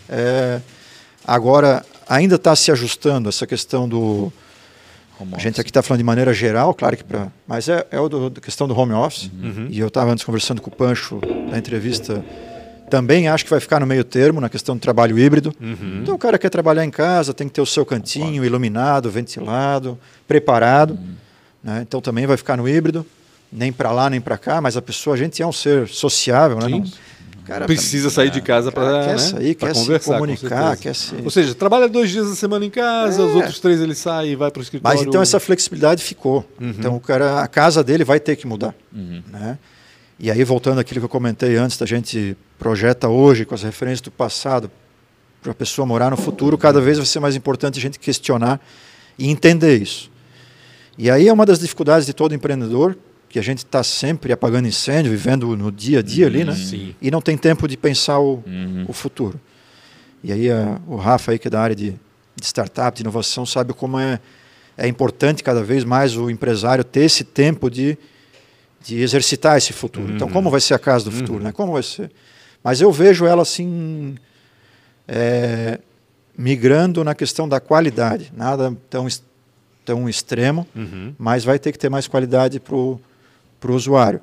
[0.08, 0.60] É,
[1.26, 4.32] agora, ainda está se ajustando essa questão do
[5.34, 7.28] a gente aqui está falando de maneira geral, claro que para.
[7.48, 9.30] Mas é, é a questão do home office.
[9.42, 9.68] Uhum.
[9.70, 12.24] E eu estava antes conversando com o Pancho na entrevista.
[12.90, 15.54] Também acho que vai ficar no meio termo na questão do trabalho híbrido.
[15.62, 16.00] Uhum.
[16.02, 19.98] Então o cara quer trabalhar em casa, tem que ter o seu cantinho iluminado, ventilado,
[20.28, 20.92] preparado.
[20.92, 21.16] Uhum.
[21.64, 21.80] Né?
[21.82, 23.06] Então também vai ficar no híbrido,
[23.52, 24.60] nem para lá nem para cá.
[24.62, 26.68] Mas a pessoa, a gente é um ser sociável, né?
[26.70, 26.84] Não,
[27.50, 29.18] cara precisa sair de casa para quer né?
[29.18, 31.16] sair, quer conversar, se comunicar, quer se...
[31.24, 33.26] Ou seja, trabalha dois dias da semana em casa, é.
[33.26, 34.98] os outros três ele sai e vai para o escritório.
[34.98, 36.46] Mas então essa flexibilidade ficou.
[36.60, 36.70] Uhum.
[36.70, 39.22] Então o cara, a casa dele vai ter que mudar, uhum.
[39.32, 39.58] né?
[40.20, 44.02] E aí voltando àquilo que eu comentei antes, da gente projeta hoje com as referências
[44.02, 44.70] do passado
[45.42, 48.60] para a pessoa morar no futuro, cada vez vai ser mais importante a gente questionar
[49.18, 50.12] e entender isso.
[50.98, 52.98] E aí é uma das dificuldades de todo empreendedor,
[53.30, 56.56] que a gente está sempre apagando incêndio, vivendo no dia a dia uhum, ali, né?
[56.56, 56.96] Sim.
[57.00, 58.86] E não tem tempo de pensar o, uhum.
[58.88, 59.40] o futuro.
[60.24, 61.92] E aí a, o Rafa aí que é da área de,
[62.36, 64.20] de startup, de inovação, sabe como é,
[64.76, 67.98] é importante cada vez mais o empresário ter esse tempo de,
[68.84, 70.06] de exercitar esse futuro.
[70.06, 70.16] Então, uhum.
[70.16, 71.44] Então, como vai ser a casa do futuro, uhum.
[71.46, 71.52] né?
[71.52, 72.12] Como vai ser?
[72.64, 74.16] Mas eu vejo ela assim
[75.08, 75.80] é,
[76.36, 79.08] migrando na questão da qualidade, nada tão
[79.86, 81.16] tão extremo, uhum.
[81.18, 83.02] mas vai ter que ter mais qualidade para o
[83.60, 84.22] para o usuário.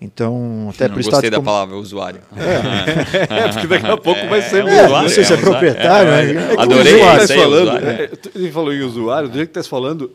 [0.00, 1.46] Então, até não por gostei da como...
[1.46, 2.20] palavra usuário.
[2.36, 3.44] É.
[3.44, 3.52] é.
[3.52, 5.02] porque daqui a pouco vai ser é, usuário.
[5.02, 6.10] Não sei se é, é proprietário.
[6.10, 6.54] É, né?
[6.54, 7.28] é Adorei usuário.
[7.28, 10.10] Tá falando, é, ele falou em usuário, do jeito que está falando,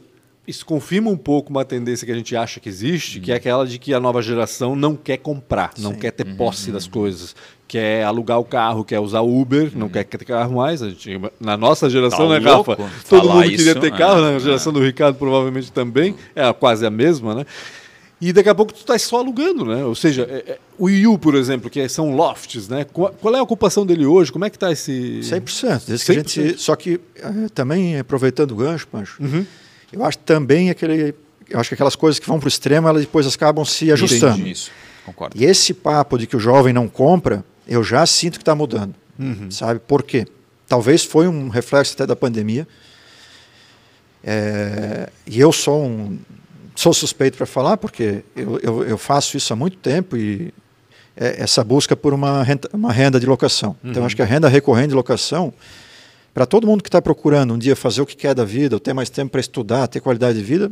[0.47, 3.65] isso confirma um pouco uma tendência que a gente acha que existe, que é aquela
[3.65, 5.83] de que a nova geração não quer comprar, Sim.
[5.83, 6.73] não quer ter posse uhum.
[6.73, 7.35] das coisas,
[7.67, 9.79] quer alugar o carro, quer usar Uber, uhum.
[9.79, 10.81] não quer ter carro mais.
[10.81, 12.77] A gente, na nossa geração, tá né, Rafa?
[13.09, 16.91] Todo mundo queria isso, ter carro, na geração do Ricardo provavelmente também, é quase a
[16.91, 17.45] mesma, né?
[18.25, 19.85] E daqui a pouco tu está só alugando, né?
[19.85, 22.83] Ou seja, é, é, o IU, por exemplo, que são lofts, né?
[22.83, 24.31] Qual, qual, é a ocupação dele hoje?
[24.31, 25.19] Como é que está esse...
[25.21, 25.83] 100%.
[25.85, 26.05] Desde 100%.
[26.05, 29.45] Que a gente, só que é, também, aproveitando o gancho, Pancho, uhum.
[29.93, 31.13] eu acho também aquele...
[31.47, 34.33] Eu acho que aquelas coisas que vão para o extremo, elas depois acabam se ajustando.
[34.33, 34.71] Entendi isso,
[35.05, 35.39] concordo.
[35.39, 38.95] E esse papo de que o jovem não compra, eu já sinto que está mudando.
[39.19, 39.51] Uhum.
[39.51, 40.25] Sabe por quê?
[40.67, 42.67] Talvez foi um reflexo até da pandemia.
[44.23, 46.17] É, e eu sou um
[46.75, 50.53] sou suspeito para falar, porque eu, eu, eu, faço isso há muito tempo e
[51.15, 53.75] é essa busca por uma renda, uma renda de locação.
[53.79, 53.91] Então, uhum.
[53.91, 55.53] Então, acho que a renda recorrente de locação,
[56.33, 58.79] para todo mundo que está procurando um dia fazer o que quer da vida, ou
[58.79, 60.71] ter mais tempo para estudar, ter qualidade de vida,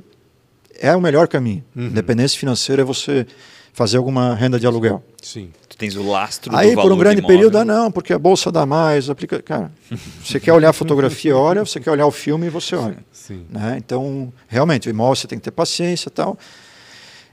[0.80, 1.64] é o melhor caminho.
[1.76, 1.86] Uhum.
[1.86, 3.26] Independência financeira é você
[3.74, 5.04] fazer alguma renda de aluguel.
[5.22, 5.52] Sim.
[5.68, 8.66] Tu tens o lastro Aí, por um grande período, ah, não, porque a bolsa dá
[8.66, 9.10] mais.
[9.10, 9.42] Aplica...
[9.42, 9.72] Cara,
[10.24, 11.66] você quer olhar a fotografia, olha.
[11.66, 13.00] Você quer olhar o filme, você olha.
[13.12, 13.46] Sim.
[13.50, 13.76] Né?
[13.84, 16.38] Então, realmente, o imóvel você tem que ter paciência e tal.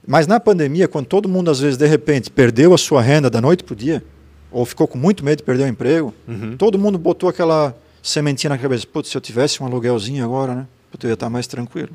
[0.05, 3.39] Mas na pandemia, quando todo mundo, às vezes, de repente, perdeu a sua renda da
[3.39, 4.03] noite para o dia,
[4.51, 6.57] ou ficou com muito medo de perder o emprego, uhum.
[6.57, 8.87] todo mundo botou aquela sementinha na cabeça.
[8.87, 10.67] Putz, se eu tivesse um aluguelzinho agora, né?
[11.01, 11.91] Eu ia estar mais tranquilo.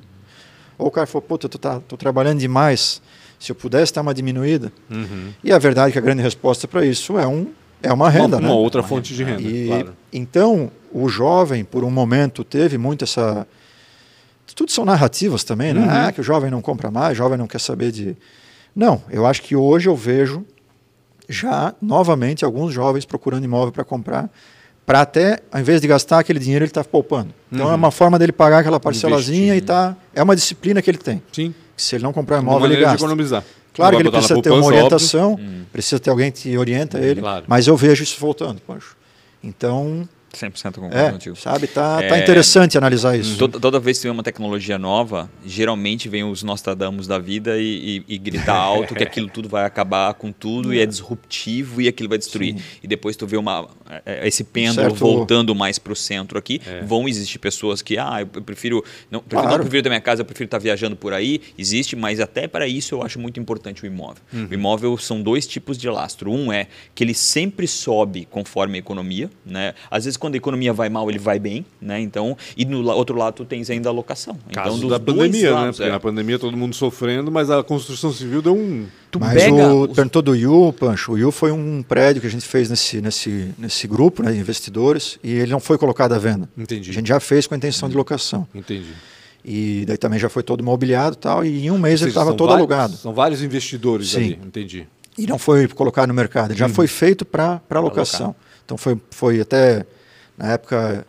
[0.78, 3.02] Ou o cara falou, puta, eu tô, tá, tô trabalhando demais
[3.38, 4.72] se eu pudesse dar uma diminuída.
[4.90, 5.32] Uhum.
[5.42, 7.48] E a verdade é que a grande resposta para isso é, um,
[7.82, 8.36] é uma renda.
[8.36, 8.48] Uma, né?
[8.48, 9.36] uma outra uma fonte renda.
[9.36, 9.56] de renda.
[9.56, 9.96] E, claro.
[10.12, 13.46] Então, o jovem, por um momento, teve muito essa.
[14.54, 15.80] Tudo são narrativas também, né?
[15.80, 15.90] Uhum.
[15.90, 18.16] Ah, que o jovem não compra mais, o jovem não quer saber de.
[18.74, 20.44] Não, eu acho que hoje eu vejo
[21.28, 24.30] já novamente alguns jovens procurando imóvel para comprar,
[24.84, 27.34] para até, ao invés de gastar aquele dinheiro, ele está poupando.
[27.50, 27.72] Então é uhum.
[27.72, 29.96] é uma forma dele pagar aquela parcelazinha Investir, e tá.
[30.14, 31.20] É uma disciplina que ele tem.
[31.32, 32.96] Sim se ele não comprar imóvel, ele gasta.
[32.96, 33.44] economizar.
[33.74, 35.66] Claro que ele precisa ter uma orientação, óbvio.
[35.70, 37.44] precisa ter alguém que orienta ele, claro.
[37.46, 38.96] mas eu vejo isso voltando, Pancho.
[39.44, 41.36] Então, 100% concordo é, contigo.
[41.36, 43.38] Sabe, tá, é, tá interessante analisar isso.
[43.38, 48.04] Toda, toda, vez que vem uma tecnologia nova, geralmente vem os Nostradamus da vida e,
[48.08, 50.76] e, e grita alto que aquilo tudo vai acabar com tudo é.
[50.76, 52.54] e é disruptivo e aquilo vai destruir.
[52.54, 52.64] Sim.
[52.82, 54.96] E depois tu vê uma, é, é, esse pêndulo certo.
[54.96, 56.60] voltando mais para o centro aqui.
[56.66, 56.82] É.
[56.82, 59.58] Vão existir pessoas que, ah, eu prefiro não, prefiro, claro.
[59.58, 61.40] não prefiro da minha casa, eu prefiro estar tá viajando por aí.
[61.56, 64.22] Existe, mas até para isso eu acho muito importante o imóvel.
[64.32, 64.48] Uhum.
[64.50, 66.30] O imóvel são dois tipos de lastro.
[66.30, 69.30] Um é que ele sempre sobe conforme a economia.
[69.44, 69.74] Né?
[69.90, 72.00] Às vezes, quando a economia vai mal, ele vai bem, né?
[72.00, 74.36] Então, e no outro lado tu tens ainda a locação.
[74.50, 75.70] Então, Caso então, da pandemia, né?
[75.70, 75.90] Porque é.
[75.90, 78.86] na pandemia todo mundo sofrendo, mas a construção civil deu um.
[79.10, 79.94] Tu mas pega o, os...
[79.94, 81.12] perguntou do Yu, Pancho.
[81.12, 84.38] O Yu foi um prédio que a gente fez nesse, nesse, nesse grupo né, de
[84.38, 86.48] investidores e ele não foi colocado à venda.
[86.58, 86.90] Entendi.
[86.90, 88.48] A gente já fez com a intenção de locação.
[88.52, 88.92] Entendi.
[89.44, 92.34] E daí também já foi todo mobiliado e tal, e em um mês ele estava
[92.34, 92.96] todo vários, alugado.
[92.96, 94.16] São vários investidores Sim.
[94.16, 94.88] ali, entendi.
[95.16, 96.70] E não foi colocado no mercado, ele já hum.
[96.70, 98.34] foi feito para locação.
[98.66, 99.86] Então foi, foi até,
[100.36, 101.06] na época,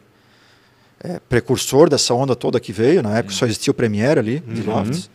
[1.04, 3.02] é, precursor dessa onda toda que veio.
[3.02, 3.40] Na época uhum.
[3.40, 4.76] só existia o Premiere ali, de uhum.
[4.76, 5.10] Lofts.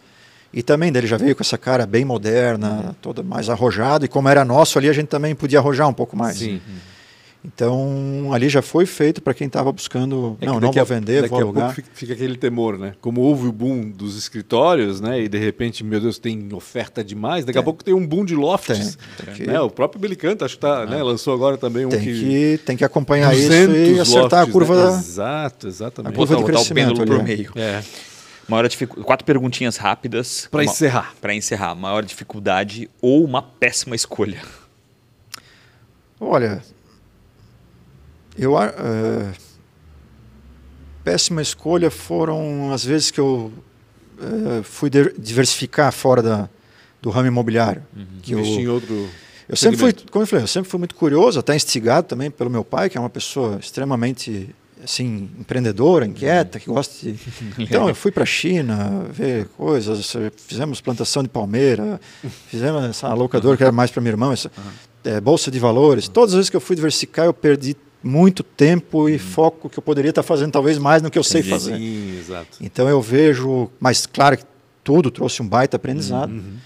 [0.52, 2.94] E também dele já veio com essa cara bem moderna, uhum.
[3.00, 4.04] toda mais arrojado.
[4.04, 6.36] E como era nosso ali, a gente também podia arrojar um pouco mais.
[6.38, 6.60] Sim.
[7.45, 11.40] Então, ali já foi feito para quem estava buscando, é não, não vou vender, vou
[11.40, 11.74] alugar.
[11.74, 12.95] Fica, fica, aquele temor, né?
[13.01, 15.22] Como houve o boom dos escritórios, né?
[15.22, 17.45] E de repente, meu Deus, tem oferta demais.
[17.45, 17.61] Daqui tem.
[17.61, 18.97] a pouco tem um boom de lofts.
[19.16, 19.47] Tem, tem que...
[19.47, 19.61] né?
[19.61, 21.03] O próprio Belicanta, acho que tá, né?
[21.03, 22.12] lançou agora também um tem que...
[22.12, 22.61] que...
[22.64, 24.90] Tem que acompanhar isso e acertar lofts, a curva né?
[24.90, 24.99] da...
[24.99, 26.12] Exato, exatamente.
[26.12, 27.53] A curva de crescimento o meio.
[27.57, 27.82] É.
[28.49, 28.95] Maior dific...
[29.03, 30.47] Quatro perguntinhas rápidas.
[30.49, 31.12] Para encerrar.
[31.20, 31.74] Para encerrar.
[31.74, 34.40] Maior dificuldade ou uma péssima escolha?
[36.20, 36.62] Olha,
[38.37, 39.33] eu, uh,
[41.05, 43.53] péssima escolha foram as vezes que eu
[44.18, 46.49] uh, fui diversificar fora da,
[47.01, 47.83] do ramo imobiliário.
[47.95, 48.07] Uhum.
[48.22, 49.09] Que eu, em outro
[49.49, 52.49] eu sempre fui, como eu falei, eu sempre fui muito curioso, até instigado também pelo
[52.49, 54.49] meu pai, que é uma pessoa extremamente
[54.83, 57.18] assim empreendedora, inquieta, que gosta de.
[57.59, 62.01] Então eu fui para a China ver coisas, fizemos plantação de palmeira,
[62.49, 64.51] fizemos essa locadora que era mais para minha irmã, essa,
[65.05, 66.09] é, bolsa de valores.
[66.09, 69.18] Todas as vezes que eu fui diversificar, eu perdi muito tempo e hum.
[69.18, 71.42] foco que eu poderia estar fazendo talvez mais no que eu Entendi.
[71.42, 71.76] sei fazer.
[71.76, 72.59] Sim, exato.
[72.61, 74.44] Então eu vejo, mas claro que
[74.82, 76.30] tudo trouxe um baita aprendizado.
[76.30, 76.57] Uhum.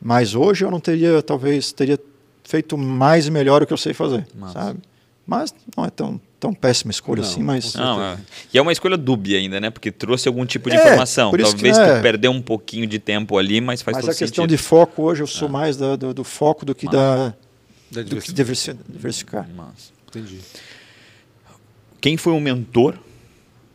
[0.00, 1.98] Mas hoje eu não teria, talvez teria
[2.44, 4.52] feito mais e melhor o que eu sei fazer, Massa.
[4.52, 4.80] sabe?
[5.26, 8.18] Mas não é tão tão péssima escolha não, assim, mas não, é.
[8.52, 9.70] e é uma escolha dúbia ainda, né?
[9.70, 11.30] Porque trouxe algum tipo de é, informação.
[11.30, 14.14] Talvez que, é, tu perdeu um pouquinho de tempo ali, mas faz mas todo a
[14.14, 15.52] questão de foco hoje eu sou ah.
[15.52, 17.32] mais da, do, do, foco do que da,
[17.90, 19.48] da do que diversificar.
[19.56, 19.90] Massa.
[20.08, 20.38] Entendi.
[22.04, 22.96] Quem foi um mentor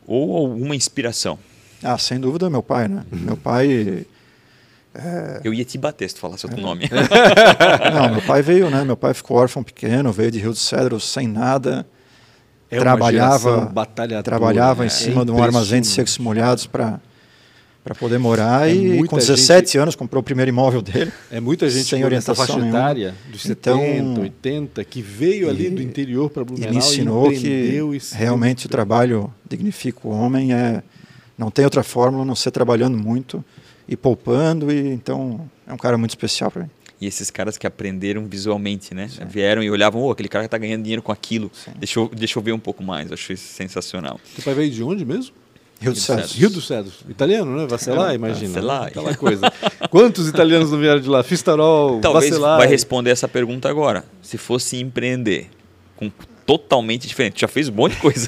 [0.05, 1.39] ou alguma inspiração?
[1.82, 3.03] Ah, sem dúvida, meu pai, né?
[3.11, 3.19] Uhum.
[3.21, 4.05] Meu pai.
[4.93, 5.41] É...
[5.43, 6.63] Eu ia te bater se tu falasse outro é.
[6.63, 6.88] nome.
[7.91, 8.84] Não, meu pai veio, né?
[8.84, 11.88] Meu pai ficou órfão pequeno, veio de Rio de Cedro sem nada.
[12.69, 13.73] É trabalhava,
[14.23, 16.99] trabalhava em cima de um armazém de secos molhados para
[17.90, 21.12] para poder morar é e com 17 gente, anos comprou o primeiro imóvel dele.
[21.32, 25.70] É muita gente sem orientação faixa etária dos 70, então, 80 que veio e, ali
[25.72, 27.82] do interior para Blumenau e me ensinou e que
[28.12, 30.84] realmente o trabalho dignifica o homem é
[31.36, 33.44] não tem outra fórmula não ser trabalhando muito
[33.88, 36.70] e poupando e então é um cara muito especial para mim.
[37.02, 39.08] E esses caras que aprenderam visualmente, né?
[39.08, 39.26] Sim.
[39.26, 41.50] Vieram e olhavam, oh, aquele cara que está ganhando dinheiro com aquilo.
[41.78, 43.10] Deixa eu, deixa eu ver um pouco mais.
[43.12, 44.20] Acho isso sensacional.
[44.36, 45.34] Você pai veio de onde mesmo?
[45.80, 46.34] Rio dos Cedros.
[46.34, 46.93] Rio dos Cedros.
[47.07, 47.65] Italiano, né?
[47.67, 48.53] Vacelar, imagina.
[48.53, 48.82] Vacelar.
[48.82, 48.88] Né?
[48.88, 49.51] Aquela coisa.
[49.89, 51.23] Quantos italianos não vieram de lá?
[51.23, 52.57] Fistarol, Talvez Vacelar.
[52.57, 54.03] vai responder essa pergunta agora.
[54.21, 55.49] Se fosse empreender
[55.95, 56.11] com
[56.49, 57.41] totalmente diferente.
[57.41, 58.27] Já fez um monte de coisa.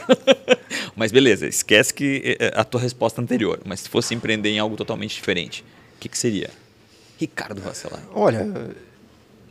[0.96, 3.60] Mas beleza, esquece que é, é, a tua resposta anterior.
[3.66, 5.66] Mas se fosse empreender em algo totalmente diferente,
[5.98, 6.52] o que, que seria?
[7.18, 8.04] Ricardo Vasselar.
[8.14, 8.48] Olha,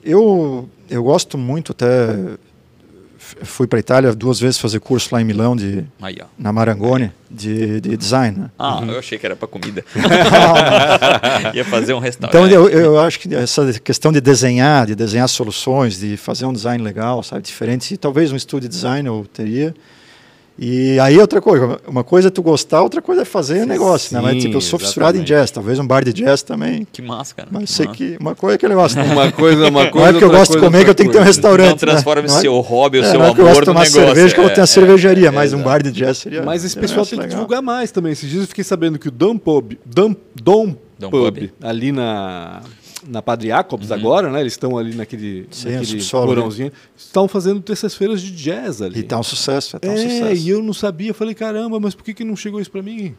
[0.05, 2.37] eu, eu gosto muito até
[3.43, 7.13] fui para a Itália duas vezes fazer curso lá em Milão de Aí, na Marangoni
[7.31, 8.39] de, de design.
[8.39, 8.51] Né?
[8.59, 8.91] Ah, uhum.
[8.91, 9.85] eu achei que era para comida.
[11.55, 12.37] Ia fazer um restaurante.
[12.37, 16.53] Então eu, eu acho que essa questão de desenhar, de desenhar soluções, de fazer um
[16.53, 19.75] design legal, sabe, diferente, talvez um estúdio de design eu teria.
[20.63, 24.15] E aí outra coisa, uma coisa é tu gostar, outra coisa é fazer sim, negócio,
[24.15, 24.21] né?
[24.21, 26.87] Mas tipo, eu sou fissurado em jazz, talvez um bar de jazz também.
[26.93, 27.49] Que massa, cara.
[27.51, 28.97] Mas sei que uma coisa é que gosto.
[28.97, 29.05] Né?
[29.11, 29.99] uma coisa, uma coisa.
[29.99, 31.71] Não é porque eu gosto de comer que eu tenho que ter um restaurante.
[31.71, 32.29] Não transforma né?
[32.29, 34.05] o seu hobby, o é, seu não é amor eu gosto de tomar negócio.
[34.05, 36.43] cerveja que eu vou ter a cervejaria, é, mas um bar de jazz seria.
[36.43, 38.13] Mas esse pessoal tem que divulgar mais também.
[38.13, 41.91] Esses dias eu fiquei sabendo que o Dom Pub, Dom, Dom, Dom Pub, Pub, ali
[41.91, 42.61] na
[43.07, 43.97] na Padre Jacobs uhum.
[43.97, 44.41] agora, né?
[44.41, 46.73] Eles estão ali naquele, Sim, naquele porãozinho.
[46.97, 49.01] Estão fazendo terças-feiras de jazz ali.
[49.01, 50.43] E tá um sucesso, tá um é, sucesso.
[50.43, 51.15] e eu não sabia.
[51.15, 53.15] Falei, caramba, mas por que, que não chegou isso para mim?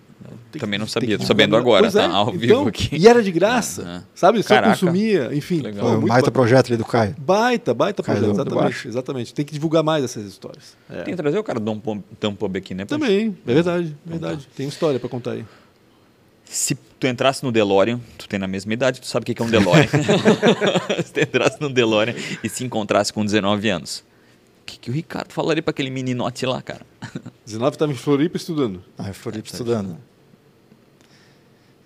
[0.51, 2.95] Tem Também não sabia, tô sabendo agora, tá é, ao então, vivo aqui.
[2.95, 4.43] E era de graça, sabe?
[4.43, 4.73] Só Caraca.
[4.73, 5.61] consumia, enfim.
[5.61, 5.87] Legal.
[5.87, 6.41] Foi um baita pro...
[6.41, 7.15] projeto ali do Caio.
[7.17, 9.33] Baita, baita Caio projeto, exatamente, exatamente.
[9.33, 10.75] Tem que divulgar mais essas histórias.
[10.89, 11.03] É.
[11.03, 11.81] Tem que trazer o cara do
[12.19, 12.85] Dom Pub aqui, né?
[12.85, 14.47] Também, é verdade, verdade.
[14.55, 15.45] Tem história para contar aí.
[16.51, 19.45] Se tu entrasse no DeLorean, tu tem na mesma idade, tu sabe o que é
[19.45, 19.87] um DeLorean.
[21.01, 24.03] se tu entrasse no DeLorean e se encontrasse com 19 anos,
[24.61, 26.85] o que, que o Ricardo falaria para aquele meninote lá, cara?
[27.45, 28.83] 19 estava em Floripa estudando.
[28.97, 29.97] Ah, em Floripa é, estudando.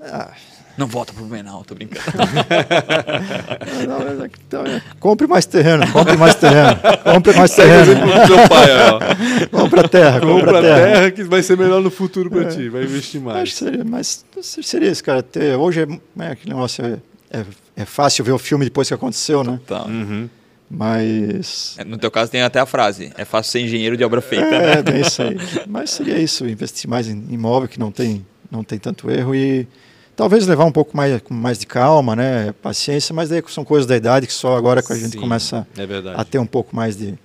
[0.02, 0.34] Ah,
[0.78, 2.06] não volta pro Menal, tô brincando.
[3.88, 7.86] não, é então, é, compre mais terreno, compre mais terreno, compre mais terreno.
[8.28, 9.00] seu pai, ó.
[9.66, 10.94] Compra terra, compra, compra terra.
[10.94, 11.12] terra.
[11.12, 12.46] que vai ser melhor no futuro para é.
[12.46, 13.42] ti, vai investir mais.
[13.42, 15.24] Acho que seria, mas seria isso, cara.
[15.24, 17.00] Ter, hoje é, é aquele negócio, é,
[17.32, 17.46] é,
[17.78, 19.60] é, fácil ver o filme depois que aconteceu, né?
[19.66, 19.86] Tá.
[19.86, 20.30] Uhum.
[20.70, 21.78] Mas.
[21.86, 24.60] No teu caso tem até a frase: é fácil ser engenheiro de obra feita, é,
[24.60, 24.74] né?
[24.74, 25.38] É, bem isso aí.
[25.68, 29.68] Mas seria isso, investir mais em imóvel que não tem, não tem tanto erro e
[30.16, 32.54] Talvez levar um pouco mais, mais de calma, né?
[32.62, 35.68] Paciência, mas daí são coisas da idade que só agora que a gente Sim, começa
[35.78, 35.84] é
[36.16, 37.16] a ter um pouco mais de.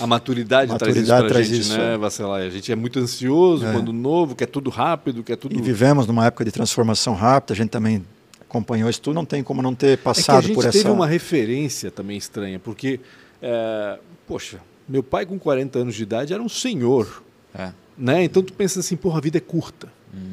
[0.00, 2.40] A maturidade, maturidade traz isso, gente, né, Vacelar?
[2.40, 3.72] A gente é muito ansioso é.
[3.72, 5.56] quando novo, quer tudo rápido, quer tudo.
[5.56, 8.04] E vivemos numa época de transformação rápida, a gente também
[8.40, 10.78] acompanhou isso tudo, não tem como não ter passado é a gente por essa.
[10.78, 13.00] teve uma referência também estranha, porque,
[13.40, 17.22] é, poxa, meu pai com 40 anos de idade era um senhor.
[17.54, 17.70] É.
[17.96, 18.24] Né?
[18.24, 19.88] Então tu pensa assim, porra, a vida é curta.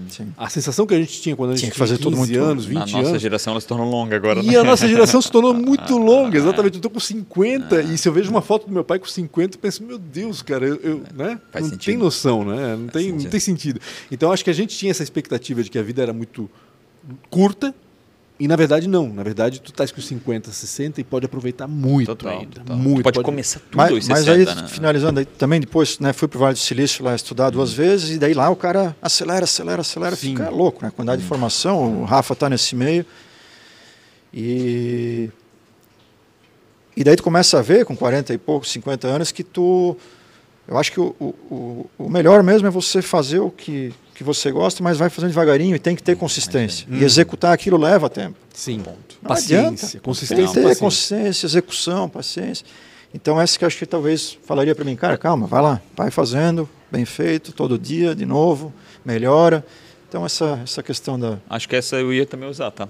[0.09, 0.34] Sim.
[0.38, 2.43] A sensação que a gente tinha quando a gente tinha, que fazer tinha 15 todo
[2.43, 2.93] anos, 20 anos.
[2.93, 4.41] A nossa geração ela se tornou longa agora.
[4.41, 4.57] E né?
[4.57, 6.73] a nossa geração se tornou muito longa, exatamente.
[6.73, 7.82] Eu estou com 50 ah.
[7.82, 10.41] e se eu vejo uma foto do meu pai com 50, eu penso, meu Deus,
[10.41, 11.39] cara, eu, eu né?
[11.51, 11.86] Faz não sentido.
[11.86, 12.75] tem noção, né?
[12.75, 13.80] Não tem, não tem sentido.
[14.11, 16.49] Então acho que a gente tinha essa expectativa de que a vida era muito
[17.30, 17.73] curta
[18.39, 22.07] e na verdade não, na verdade tu estás com 50, 60 e pode aproveitar muito
[22.07, 22.77] total, ainda, total.
[22.77, 23.03] muito.
[23.03, 24.67] Pode, pode, começar tudo mas, 60, mas aí né?
[24.69, 28.15] finalizando aí, também depois, né, fui para o Vale do Silício lá estudar duas vezes
[28.15, 30.29] e daí lá o cara acelera, acelera, acelera, Sim.
[30.29, 30.89] fica louco, né?
[30.89, 33.05] Quantidade de informação, o Rafa está nesse meio.
[34.33, 35.29] E
[36.95, 39.97] e daí tu começa a ver com 40 e poucos, 50 anos que tu
[40.65, 44.51] eu acho que o, o, o melhor mesmo é você fazer o que que você
[44.51, 46.86] gosta, mas vai fazendo devagarinho e tem que ter consistência.
[46.91, 48.36] E executar aquilo leva tempo.
[48.53, 48.82] Sim.
[48.82, 49.17] Ponto.
[49.22, 49.99] Não paciência, adianta.
[50.01, 50.36] consistência.
[50.36, 50.80] Tem que ter paciência.
[50.82, 52.65] consistência, execução, paciência.
[53.13, 56.11] Então essa que eu acho que talvez falaria para mim, cara, calma, vai lá, vai
[56.11, 58.74] fazendo, bem feito, todo dia, de novo,
[59.05, 59.65] melhora.
[60.09, 61.38] Então essa, essa questão da...
[61.49, 62.89] Acho que essa eu ia também usar, tá?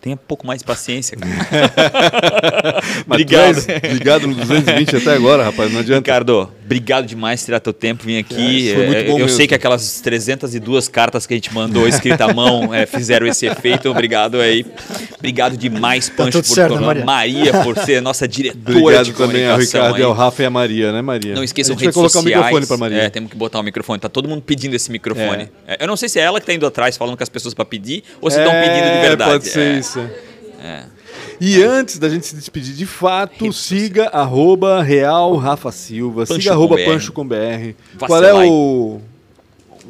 [0.00, 1.30] Tenha um pouco mais de paciência, cara.
[3.06, 3.58] obrigado.
[3.92, 6.00] Ligado no 220 até agora, rapaz, não adianta.
[6.00, 8.70] Ricardo, obrigado demais por tirar teu tempo, vir aqui.
[8.70, 9.28] É, eu mesmo.
[9.28, 13.44] sei que aquelas 302 cartas que a gente mandou escrita à mão é, fizeram esse
[13.46, 13.90] efeito.
[13.90, 14.64] Obrigado aí.
[15.18, 17.04] Obrigado demais, tá Pancho, tá por certo, Maria.
[17.04, 17.52] Maria.
[17.64, 20.02] por ser nossa diretora obrigado de também ao Ricardo, aí.
[20.02, 21.34] ao Rafa e a Maria, né, Maria?
[21.34, 22.36] Não esqueçam redes vai colocar sociais.
[22.36, 23.02] o microfone para Maria.
[23.02, 23.98] É, temos que botar o microfone.
[23.98, 25.48] Tá todo mundo pedindo esse microfone.
[25.66, 25.74] É.
[25.74, 27.52] É, eu não sei se é ela que está indo atrás falando com as pessoas
[27.52, 29.30] para pedir ou se estão é, pedindo de verdade.
[29.32, 29.98] Pode ser isso.
[30.62, 30.99] É.
[31.40, 36.52] E antes da gente se despedir de fato, siga arroba Real Rafa Silva, Pancho siga
[36.52, 37.74] arroba Pancho com BR.
[37.98, 39.00] Qual é o.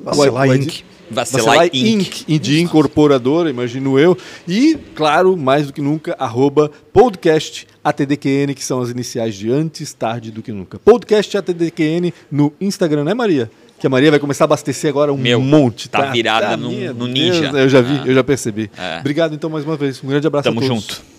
[0.04, 0.84] Vacilar Inc.
[1.10, 2.24] Vacilar Inc.
[2.38, 4.16] de incorporadora, imagino eu.
[4.46, 9.92] E, claro, mais do que nunca, arroba podcast ATDQN, que são as iniciais de antes,
[9.92, 10.78] tarde do que nunca.
[10.78, 13.50] Podcast ATDQN no Instagram, né, Maria?
[13.80, 15.88] Que a Maria vai começar a abastecer agora um Meu, monte.
[15.88, 17.46] Tá, tá virada tá, no, no ninja.
[17.46, 18.06] eu já vi, ah.
[18.06, 18.70] eu já percebi.
[18.76, 19.00] É.
[19.00, 20.00] Obrigado então mais uma vez.
[20.04, 20.84] Um grande abraço Tamo a todos.
[20.84, 21.09] junto.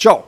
[0.00, 0.24] Tchau.